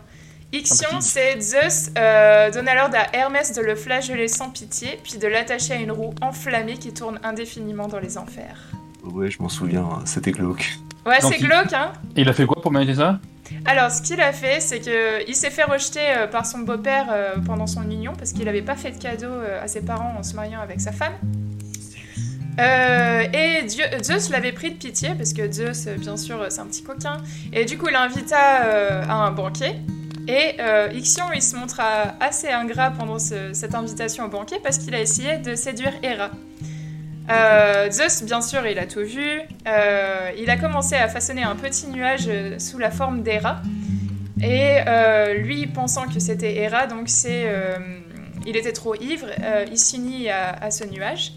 [0.51, 5.17] Ixion, c'est Zeus euh, donne à l'ordre à Hermès de le flageller sans pitié, puis
[5.17, 8.57] de l'attacher à une roue enflammée qui tourne indéfiniment dans les enfers.
[9.03, 10.73] Ouais, je m'en souviens, c'était glauque.
[11.05, 13.19] Ouais, c'est il- glauque, hein Il a fait quoi pour mériter ça?
[13.65, 17.07] Alors, ce qu'il a fait, c'est que il s'est fait rejeter euh, par son beau-père
[17.11, 20.15] euh, pendant son union parce qu'il n'avait pas fait de cadeau euh, à ses parents
[20.17, 21.13] en se mariant avec sa femme.
[22.59, 26.61] Euh, et Zeus l'avait pris de pitié parce que Zeus, euh, bien sûr, euh, c'est
[26.61, 27.17] un petit coquin.
[27.51, 29.75] Et du coup, il l'invita euh, à un banquet.
[30.27, 30.57] Et
[30.93, 34.99] Ixion, il se montra assez ingrat pendant ce- cette invitation au banquet parce qu'il a
[34.99, 35.93] essayé de séduire.
[37.29, 39.41] Euh, Zeus, bien sûr, il a tout vu.
[39.67, 42.27] Il a commencé à façonner un petit nuage
[42.57, 43.61] sous la forme d'Héra.
[44.41, 44.79] Et
[45.43, 47.45] lui, pensant que c'était Héra, donc c'est,
[48.47, 49.27] il était trop ivre,
[49.71, 51.33] il s'unit à ce nuage.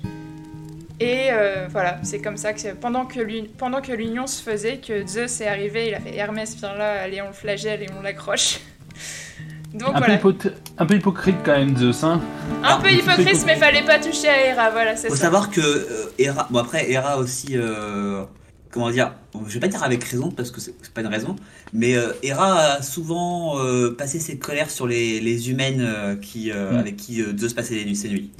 [1.00, 4.78] Et euh, voilà, c'est comme ça que pendant que l'uni- pendant que l'union se faisait,
[4.78, 7.86] que Zeus est arrivé, il a fait Hermès, viens là, allez, on le flagelle et
[7.96, 8.58] on l'accroche.
[9.74, 12.02] Donc un, peu voilà, hypocrite, un peu hypocrite quand même, Zeus.
[12.02, 12.20] Hein.
[12.64, 13.46] un Ah, peu c'est hypocrite, cool.
[13.46, 15.22] mais fallait pas toucher à Héra, voilà, c'est Faut ça.
[15.24, 18.24] savoir que euh, Hera, bon après Hera aussi, euh,
[18.70, 21.36] comment dire, bon, je vais pas dire avec raison parce que c'est pas une raison,
[21.74, 26.50] mais euh, Hera a souvent euh, passé ses colères sur les, les humaines euh, qui,
[26.50, 26.76] euh, Mm.
[26.78, 28.30] avec qui euh, Zeus passait les nuits, ses nuits.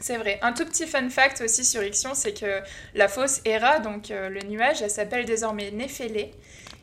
[0.00, 0.38] C'est vrai.
[0.42, 2.60] Un tout petit fun fact aussi sur Ixion, c'est que
[2.94, 6.32] la fausse Héra, donc euh, le nuage, elle s'appelle désormais Néphélé.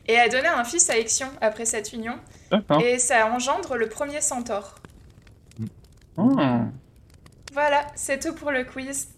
[0.06, 2.14] Et elle a donné un fils à Ixion après cette union.
[2.50, 2.80] D'accord.
[2.80, 4.76] Et ça engendre le premier centaure.
[6.16, 6.64] Ah.
[7.52, 9.08] Voilà, c'est tout pour le quiz.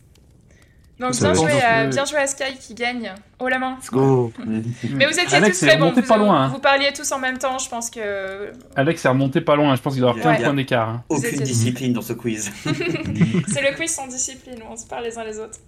[1.00, 3.10] Donc Ça bien joué, à, bien joué à Sky qui gagne.
[3.38, 3.76] Oh la main.
[3.80, 5.84] Let's go Mais vous étiez Alex tous très bons.
[5.86, 6.48] remonté Vous, pas loin, hein.
[6.48, 9.80] vous parliez tous en même temps, je pense que Alex est remonté pas loin, je
[9.80, 10.36] pense qu'il doit avoir Ouais.
[10.36, 10.88] 15 points d'écart.
[10.90, 11.04] hein.
[11.08, 12.52] Aucune discipline dans ce quiz.
[12.64, 15.58] c'est le quiz sans discipline, on se parle les uns les autres.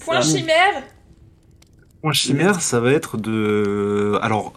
[0.00, 0.82] Point chimère
[2.02, 4.18] Point chimère, ça va être de...
[4.20, 4.52] Alors,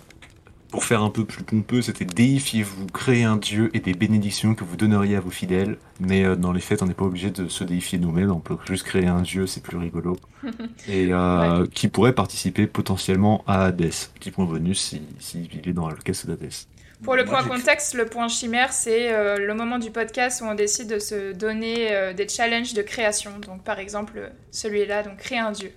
[0.77, 4.63] pour faire un peu plus pompeux, c'était déifiez-vous, créez un dieu et des bénédictions que
[4.63, 5.79] vous donneriez à vos fidèles.
[5.99, 8.57] Mais euh, dans les faits, on n'est pas obligé de se déifier nous-mêmes, on peut
[8.67, 10.17] juste créer un dieu, c'est plus rigolo.
[10.87, 13.89] et euh, qui pourrait participer potentiellement à Hades.
[14.13, 16.67] Petit point bonus s'il si, s'il est dans la caisse d'Hadès.
[17.03, 20.55] Pour le point contexte, le point chimère, c'est euh, le moment du podcast où on
[20.55, 23.31] décide de se donner euh, des challenges de création.
[23.39, 25.71] Donc par exemple, celui-là, donc créer un dieu.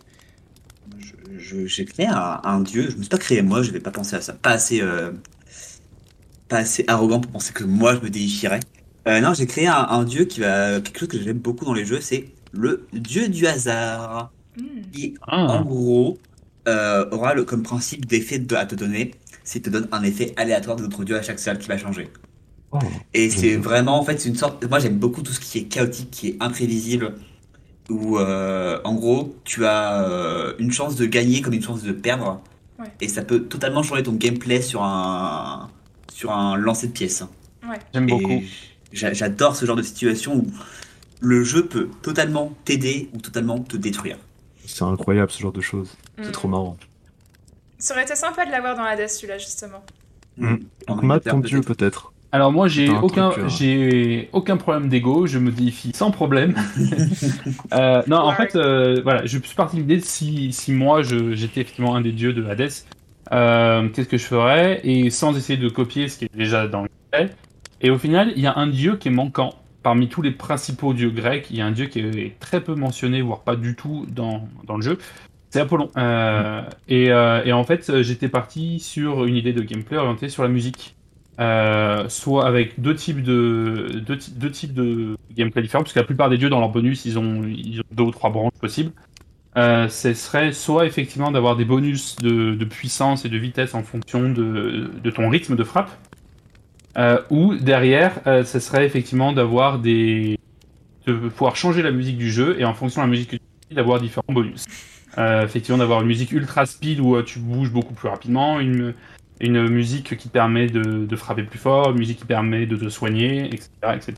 [1.38, 4.16] J'ai créé un, un dieu, je me suis pas créé moi, je vais pas penser
[4.16, 4.32] à ça.
[4.34, 5.12] Pas assez, euh,
[6.48, 8.60] pas assez arrogant pour penser que moi je me déifierais.
[9.08, 10.80] Euh, non, j'ai créé un, un dieu qui va.
[10.80, 14.32] quelque chose que j'aime beaucoup dans les jeux, c'est le dieu du hasard.
[14.56, 14.80] Hmm.
[14.92, 15.62] Qui, en Ah.
[15.64, 16.18] gros,
[16.68, 19.12] euh, aura le, comme principe d'effet de- à te donner,
[19.44, 22.10] c'est te donne un effet aléatoire de notre dieu à chaque salle qui va changer.
[22.72, 22.78] Oh.
[23.14, 24.64] Et c'est vraiment, en fait, c'est une sorte.
[24.68, 27.14] Moi, j'aime beaucoup tout ce qui est chaotique, qui est imprévisible.
[27.90, 31.92] Où, euh, en gros, tu as euh, une chance de gagner comme une chance de
[31.92, 32.40] perdre.
[32.78, 32.86] Ouais.
[33.00, 35.68] Et ça peut totalement changer ton gameplay sur un,
[36.12, 37.24] sur un lancer de pièces.
[37.92, 38.42] J'aime beaucoup.
[38.92, 40.46] j'a- J'adore ce genre de situation où
[41.20, 44.16] le jeu peut totalement t'aider ou totalement te détruire.
[44.64, 45.90] C'est incroyable ce genre de choses.
[46.16, 46.22] Mm.
[46.24, 46.76] C'est trop marrant.
[47.78, 49.84] Ça aurait été sympa de l'avoir dans Hades, celui-là, justement.
[50.36, 50.54] Mm.
[50.86, 52.12] En Donc Matt, Angleterre, ton dieu peut-être.
[52.32, 53.48] Alors moi j'ai aucun euh.
[53.48, 56.54] j'ai aucun problème d'ego, je me défie sans problème.
[57.72, 61.02] Euh, non en fait euh, voilà, je suis parti de l'idée de si si moi
[61.02, 62.70] je- j'étais effectivement un des dieux de Hades,
[63.32, 64.80] euh, qu'est-ce que je ferais?
[64.84, 67.34] Et sans essayer de copier ce qui est déjà dans le gameplay.
[67.80, 70.94] Et au final il y a un dieu qui est manquant parmi tous les principaux
[70.94, 71.46] dieux grecs.
[71.50, 74.48] Il y a un dieu qui est très peu mentionné voire pas du tout dans
[74.66, 74.98] dans le jeu.
[75.50, 75.90] C'est Apollon.
[75.96, 80.44] Euh, et, euh, et en fait, j'étais parti sur une idée de gameplay orientée sur
[80.44, 80.94] la musique.
[81.40, 86.28] Euh, soit avec deux types de deux, deux types de gameplay différents, parce la plupart
[86.28, 87.42] des dieux dans leur bonus, ils ont,
[87.92, 88.92] deux ou trois branches possibles.
[89.56, 94.28] Euh, ce serait soit effectivement d'avoir des bonus de, puissance et de vitesse en fonction
[94.28, 95.90] de, ton rythme de frappe,
[96.98, 100.38] euh, ou derrière, ce serait effectivement d'avoir des
[101.06, 104.32] de pouvoir changer la musique du jeu et en fonction de la musique d'avoir différents
[104.32, 104.66] bonus.
[105.16, 108.94] Effectivement, d'avoir une musique ultra speed où tu bouges beaucoup plus rapidement, une,
[109.40, 112.88] une musique qui permet de, de frapper plus fort, une musique qui permet de te
[112.88, 113.70] soigner, etc.
[113.94, 114.14] etc.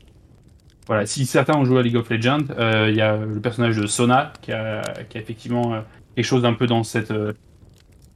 [0.87, 3.77] Voilà, si certains ont joué à League of Legends, euh, il y a le personnage
[3.77, 5.81] de Sona qui a, qui a effectivement euh,
[6.15, 7.31] quelque chose d'un peu dans cette, euh,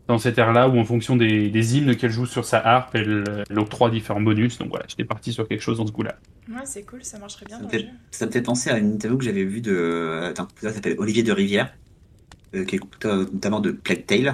[0.08, 3.46] dans cette ère-là où en fonction des, des hymnes qu'elle joue sur sa harpe, elle,
[3.50, 4.58] elle octroie différents bonus.
[4.58, 6.16] Donc voilà, j'étais parti sur quelque chose dans ce goût-là.
[6.50, 7.90] Ouais, c'est cool, ça marcherait bien Ça dans me, le fait, jeu.
[8.12, 10.22] ça me fait penser à une interview que j'avais vue de.
[10.30, 11.78] Attends, ça s'appelle Olivier de Rivière,
[12.56, 14.34] euh, qui est euh, notamment de Plague Tale, euh,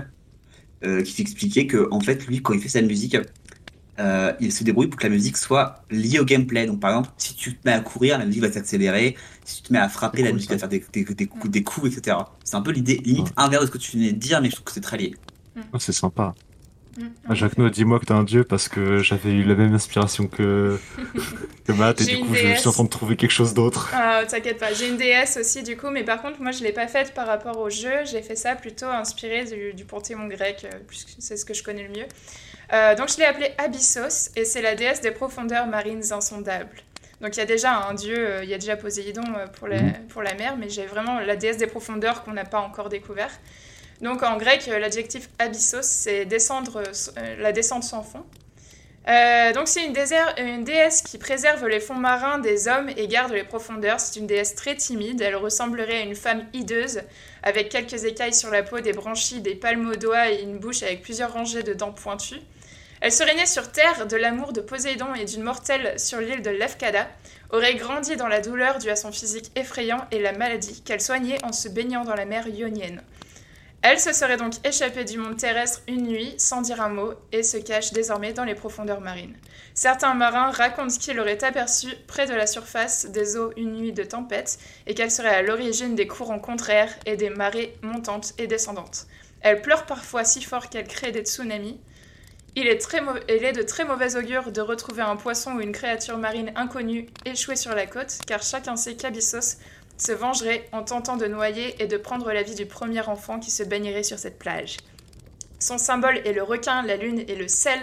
[1.03, 3.17] qui t'expliquait que, en fait, lui, quand il fait sa musique,
[3.99, 6.65] euh, il se débrouille pour que la musique soit liée au gameplay.
[6.65, 9.15] Donc, par exemple, si tu te mets à courir, la musique va s'accélérer.
[9.45, 10.55] Si tu te mets à frapper, la musique ça.
[10.55, 12.17] va faire des, des, des coups, des coups, etc.
[12.43, 13.33] C'est un peu l'idée limite Ouais.
[13.37, 15.15] inverse de ce que tu venais de dire, mais je trouve que c'est très lié.
[15.71, 16.33] Ah, c'est sympa.
[16.97, 17.07] Mm.
[17.27, 20.27] Ah, Jacques No, dis-moi que t'es un dieu parce que j'avais eu la même inspiration
[20.27, 20.77] que,
[21.65, 23.91] que Matt et du coup je suis en train de trouver quelque chose d'autre.
[23.93, 26.71] Ah, t'inquiète pas, j'ai une DS aussi du coup, mais par contre, moi je l'ai
[26.71, 30.65] pas faite par rapport au jeu, j'ai fait ça plutôt inspiré du, du panthéon grec,
[30.65, 32.07] euh, puisque c'est ce que je connais le mieux.
[32.73, 36.77] Euh, donc je l'ai appelée Abyssos, et c'est la déesse des profondeurs marines insondables.
[37.21, 39.23] Donc il y a déjà un dieu, euh, il y a déjà Poséidon
[39.57, 39.79] pour la,
[40.09, 43.31] pour la mer, mais j'ai vraiment la déesse des profondeurs qu'on n'a pas encore découvert.
[44.03, 46.83] Donc en grec, euh, l'adjectif abyssos, c'est descendre,
[47.17, 48.23] euh, la descente sans fond.
[49.07, 53.45] Euh, donc c'est une déesse qui préserve les fonds marins des hommes et garde les
[53.45, 54.01] profondeurs.
[54.01, 55.21] C'est une déesse très timide.
[55.21, 57.01] Elle ressemblerait à une femme hideuse
[57.43, 60.83] avec quelques écailles sur la peau, des branchies, des palmes aux doigts et une bouche
[60.83, 62.41] avec plusieurs rangées de dents pointues.
[62.99, 66.49] Elle serait née sur Terre de l'amour de Poséidon et d'une mortelle sur l'île de
[66.49, 67.07] Lefkada,
[67.51, 71.43] aurait grandi dans la douleur due à son physique effrayant et la maladie qu'elle soignait
[71.43, 73.01] en se baignant dans la mer ionienne.
[73.85, 77.43] Elle se serait donc échappée du monde terrestre une nuit sans dire un mot et
[77.43, 79.35] se cache désormais dans les profondeurs marines.
[79.73, 84.03] Certains marins racontent qu'il aurait aperçu près de la surface des eaux une nuit de
[84.03, 84.57] tempête
[84.87, 89.05] et qu'elle serait à l'origine des courants contraires et des marées montantes et descendantes.
[89.41, 91.77] Elle pleure parfois si fort qu'elle crée des tsunamis.
[92.55, 97.09] Il est, de très mauvais augure de retrouver un poisson ou une créature marine inconnue
[97.25, 99.57] échouée sur la côte, car chacun sait qu'Abyssos
[100.03, 103.51] se vengerait en tentant de noyer et de prendre la vie du premier enfant qui
[103.51, 104.77] se baignerait sur cette plage.
[105.59, 107.79] Son symbole est le requin, la lune et le sel.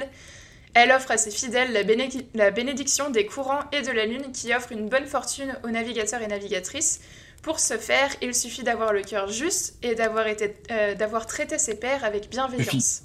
[0.75, 4.33] Elle offre à ses fidèles la, béné- la bénédiction des courants et de la lune
[4.33, 7.01] qui offre une bonne fortune aux navigateurs et navigatrices.
[7.43, 10.27] Pour ce faire, il suffit d'avoir le cœur juste et d'avoir
[10.71, 13.03] euh, traité ses pairs avec bienveillance.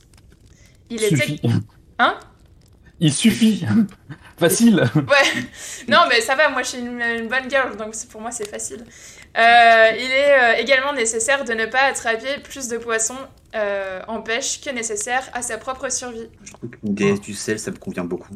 [0.89, 1.41] Il est suffit.
[1.99, 2.19] Hein?
[2.99, 3.65] Il suffit.
[4.37, 4.83] Facile.
[4.95, 5.43] Ouais,
[5.87, 8.49] non, mais ça va, moi je suis une, une bonne girl, donc pour moi c'est
[8.49, 8.83] facile.
[9.37, 13.17] Euh, il est euh, également nécessaire de ne pas attraper plus de poissons
[13.55, 16.29] euh, en pêche que nécessaire à sa propre survie.
[16.43, 18.33] Je trouve qu'une déesse du sel, ça me convient beaucoup.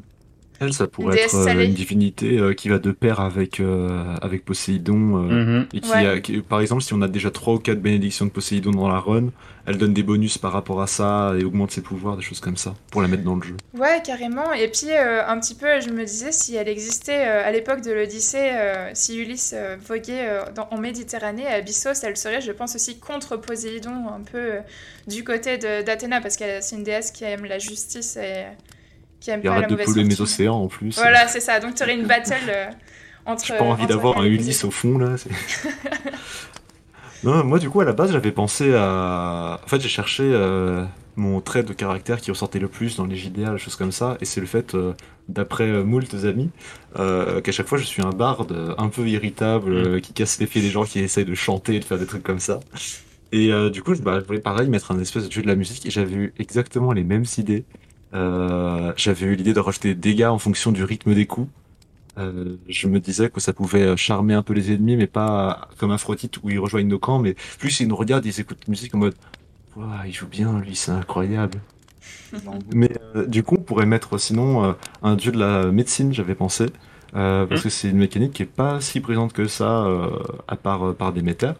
[0.59, 1.65] Elle, ça pourrait être euh, salée.
[1.65, 5.17] une divinité euh, qui va de pair avec, euh, avec Poséidon.
[5.17, 5.67] euh, Mhm.
[5.73, 6.05] Et qui, Ouais.
[6.05, 8.87] a- qui- par exemple, si on a déjà 3 ou 4 bénédictions de Poséidon dans
[8.89, 9.29] la run,
[9.65, 12.57] elle donne des bonus par rapport à ça et augmente ses pouvoirs, des choses comme
[12.57, 13.55] ça, pour la mettre dans le jeu.
[13.77, 14.51] Ouais, carrément.
[14.53, 17.81] Et puis euh, un petit peu, je me disais si elle existait euh, à l'époque
[17.81, 22.41] de l'Odyssée, euh, si Ulysse euh, voguait euh, dans- en Méditerranée, à Abyssos, elle serait,
[22.41, 24.59] je pense aussi contre Poséidon, un peu euh,
[25.07, 28.45] du côté de- d'Athéna, parce que c'est une déesse qui aime la justice et
[29.19, 30.95] qui aime Il pas la arrête de mauvaise polluer mes océans en plus.
[30.97, 31.59] Voilà, c'est ça.
[31.59, 32.65] Donc tu aurais une battle euh,
[33.25, 33.45] entre.
[33.45, 35.15] J'ai pas envie d'avoir un Ulysse au fond là.
[37.23, 39.59] non, moi du coup à la base j'avais pensé à.
[39.63, 40.85] En fait j'ai cherché euh,
[41.19, 44.17] mon trait de caractère qui ressortait le plus dans les JDR, les choses comme ça,
[44.21, 44.93] et c'est le fait, euh,
[45.27, 46.49] d'après euh, moult amis,
[46.95, 50.61] qu'à chaque fois je suis un barde un peu irritable, euh, qui casse les pieds
[50.61, 52.59] des gens qui essayent de chanter et de faire des trucs comme ça.
[53.31, 55.85] Et du coup, bah, je voulais pareil mettre un espèce de jeu de la musique
[55.85, 57.63] et j'avais eu exactement les mêmes idées.
[58.13, 61.49] Euh, j'avais eu l'idée de rajouter des dégâts en fonction du rythme des coups.
[62.17, 65.91] Euh, je me disais que ça pouvait charmer un peu les ennemis, mais pas comme
[65.91, 68.93] Aphrodite où ils rejoignent nos camps, mais plus ils nous regardent, ils écoutent la musique
[68.95, 69.15] en mode
[70.05, 71.59] il joue bien lui, c'est incroyable.
[72.73, 76.35] mais euh, du coup, on pourrait mettre sinon euh, un dieu de la médecine, j'avais
[76.35, 76.67] pensé.
[77.15, 80.09] Euh, parce que c'est une mécanique qui est pas si présente que ça, euh,
[80.47, 81.53] à part euh, par Déméter.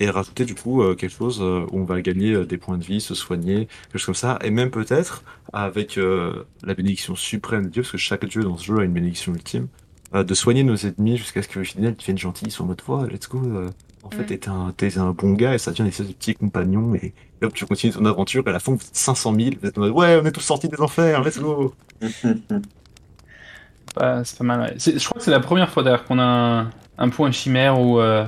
[0.00, 2.78] Et rajouter du coup euh, quelque chose euh, où on va gagner euh, des points
[2.78, 4.38] de vie, se soigner, quelque chose comme ça.
[4.42, 5.22] Et même peut-être
[5.52, 8.84] avec euh, la bénédiction suprême de Dieu, parce que chaque dieu dans ce jeu a
[8.84, 9.68] une bénédiction ultime,
[10.14, 12.66] euh, de soigner nos ennemis jusqu'à ce qu'au final ils deviennent gentils, ils sont en
[12.68, 13.40] mode oh, let's go.
[13.44, 13.70] euh,
[14.02, 14.26] en fait, Mm.
[14.26, 16.94] t'es un, t'es un bon gars et ça devient des petits compagnons.
[16.96, 18.42] Et, et hop, tu continues ton aventure.
[18.46, 19.50] Et à la fin, vous êtes 500 000.
[19.62, 21.72] Vous êtes en mode ouais, on est tous sortis des enfers, let's go.
[23.96, 24.60] Bah, c'est pas mal.
[24.60, 24.74] ouais.
[24.78, 27.80] C'est- Je crois que c'est la première fois d'ailleurs qu'on a un, un point chimère
[27.80, 28.24] où, euh,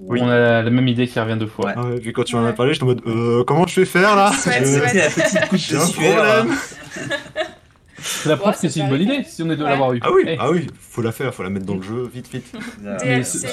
[0.00, 0.20] où Oui.
[0.22, 1.66] on a la, même idée qui revient deux fois.
[1.66, 1.72] Ouais.
[1.76, 3.86] Ah ouais, puis quand tu m'en as parlé, j'étais en mode euh, comment je vais
[3.86, 4.32] faire là?
[4.32, 4.40] Je-.
[4.40, 6.56] C'était la petite couche de problème.
[7.98, 9.70] C'est la preuve que c'est c'est une bonne idée si on est de Ouais.
[9.70, 10.00] l'avoir eu.
[10.02, 10.36] Ah oui, Eh.
[10.40, 12.52] ah oui, faut la faire, faut la mettre dans le jeu, vite, vite.
[12.82, 13.38] Mais DLC.
[13.38, 13.46] ce-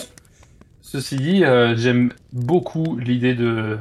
[0.82, 3.78] Ceci dit, euh, j'aime beaucoup l'idée de,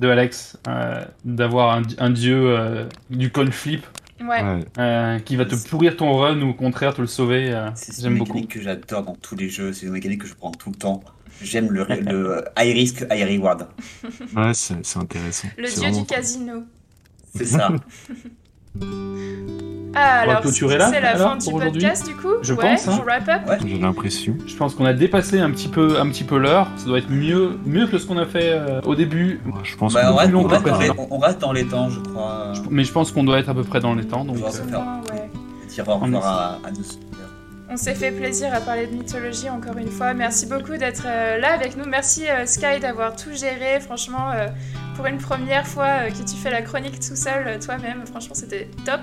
[0.00, 3.84] de Alex euh, d'avoir un, un dieu euh, du coin flip
[4.20, 4.42] Ouais.
[4.42, 4.64] Ouais.
[4.78, 7.50] euh, qui va te pourrir ton run ou au contraire te le sauver.
[7.52, 9.72] euh, C'est une mécanique que j'adore dans tous les jeux.
[9.72, 11.02] C'est une mécanique que je prends tout le temps.
[11.40, 13.68] J'aime le, le high risk, high reward.
[14.36, 15.48] Ouais, c'est intéressant.
[15.56, 16.64] Le dieu du casino.
[17.36, 17.68] C'est ça.
[19.94, 22.98] Ah, alors, c'est la alors, fin du podcast, du coup Je ouais, pense, hein.
[23.00, 23.58] on wrap up Ouais.
[23.58, 23.68] cool.
[23.68, 24.36] J'ai l'impression.
[24.46, 26.68] Je pense qu'on a dépassé un petit peu, un petit peu l'heure.
[26.76, 29.40] Ça doit être mieux, mieux que ce qu'on a fait euh, au début.
[29.46, 31.08] Ouais, Je pense Bah, on, reste, on reste dans les, précédent.
[31.10, 32.52] on reste dans les temps, je crois.
[32.70, 34.24] Mais je pense qu'on doit être à peu près dans les temps.
[34.24, 34.52] Donc, On va euh,
[35.68, 36.82] faire revoir à, à nos.
[37.70, 40.14] On s'est fait plaisir à parler de mythologie encore une fois.
[40.14, 41.84] Merci beaucoup d'être euh, là avec nous.
[41.84, 43.78] Merci euh, Sky d'avoir tout géré.
[43.80, 44.46] Franchement, euh,
[44.96, 49.00] pour une première fois que tu fais la chronique tout seul toi-même, franchement c'était top.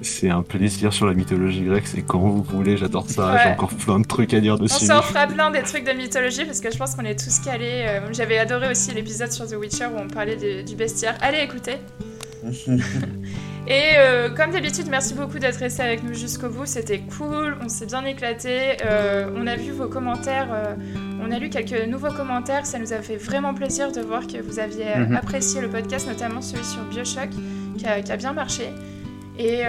[0.00, 3.32] c'est un plaisir sur la mythologie grecque, c'est quand vous voulez, j'adore ça.
[3.32, 3.38] Ouais.
[3.44, 4.86] J'ai encore plein de trucs à dire On dessus.
[4.86, 8.00] s'en fera plein des trucs de mythologie parce que je pense qu'on est tous calés.
[8.12, 11.16] J'avais adoré aussi l'épisode sur The Witcher où on parlait de- du bestiaire.
[11.20, 11.76] Allez écoutez.
[13.72, 16.66] Et euh, comme d'habitude, merci beaucoup d'être resté avec nous jusqu'au bout.
[16.66, 18.76] C'était cool, on s'est bien éclaté.
[18.84, 20.74] Euh, on a vu vos commentaires, euh,
[21.22, 22.66] on a lu quelques nouveaux commentaires.
[22.66, 25.14] Ça nous a fait vraiment plaisir de voir que vous aviez Mhm.
[25.14, 27.28] apprécié le podcast, notamment celui sur Bioshock,
[27.78, 28.70] qui a, qui a bien marché.
[29.38, 29.62] Et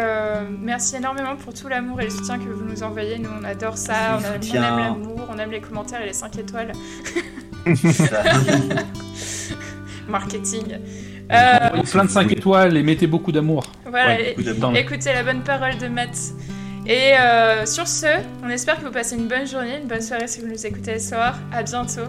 [0.59, 3.19] merci énormément pour tout l'amour et le soutien que vous nous envoyez.
[3.19, 6.39] Nous, on adore ça, on, on aime l'amour, on aime les commentaires et les 5
[6.39, 6.71] étoiles.
[10.09, 10.77] Marketing.
[11.31, 13.63] Euh, plein de 5 étoiles et mettez beaucoup d'amour.
[13.85, 16.17] voilà, Ouais, beaucoup Écoutez la bonne parole de Matt.
[16.87, 18.07] Et euh, sur ce,
[18.43, 20.93] on espère que vous passez une bonne journée, une bonne soirée si vous nous écoutez
[20.93, 21.37] le soir.
[21.53, 22.01] À bientôt.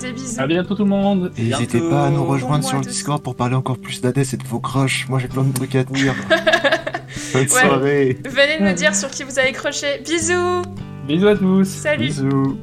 [0.00, 0.40] Des bisous.
[0.40, 1.32] À bientôt tout le monde.
[1.38, 4.36] Et N'hésitez pas à nous rejoindre sur le Discord pour parler encore plus d'Hadès et
[4.36, 5.06] de vos crushs.
[5.08, 6.14] Moi j'ai plein de trucs à dire.
[7.32, 7.46] Bonne Ouais.
[7.48, 8.18] soirée.
[8.28, 10.00] Venez nous dire sur qui vous avez croché.
[10.04, 10.62] Bisous
[11.06, 11.64] Bisous à tous.
[11.68, 12.58] Salut Bisous.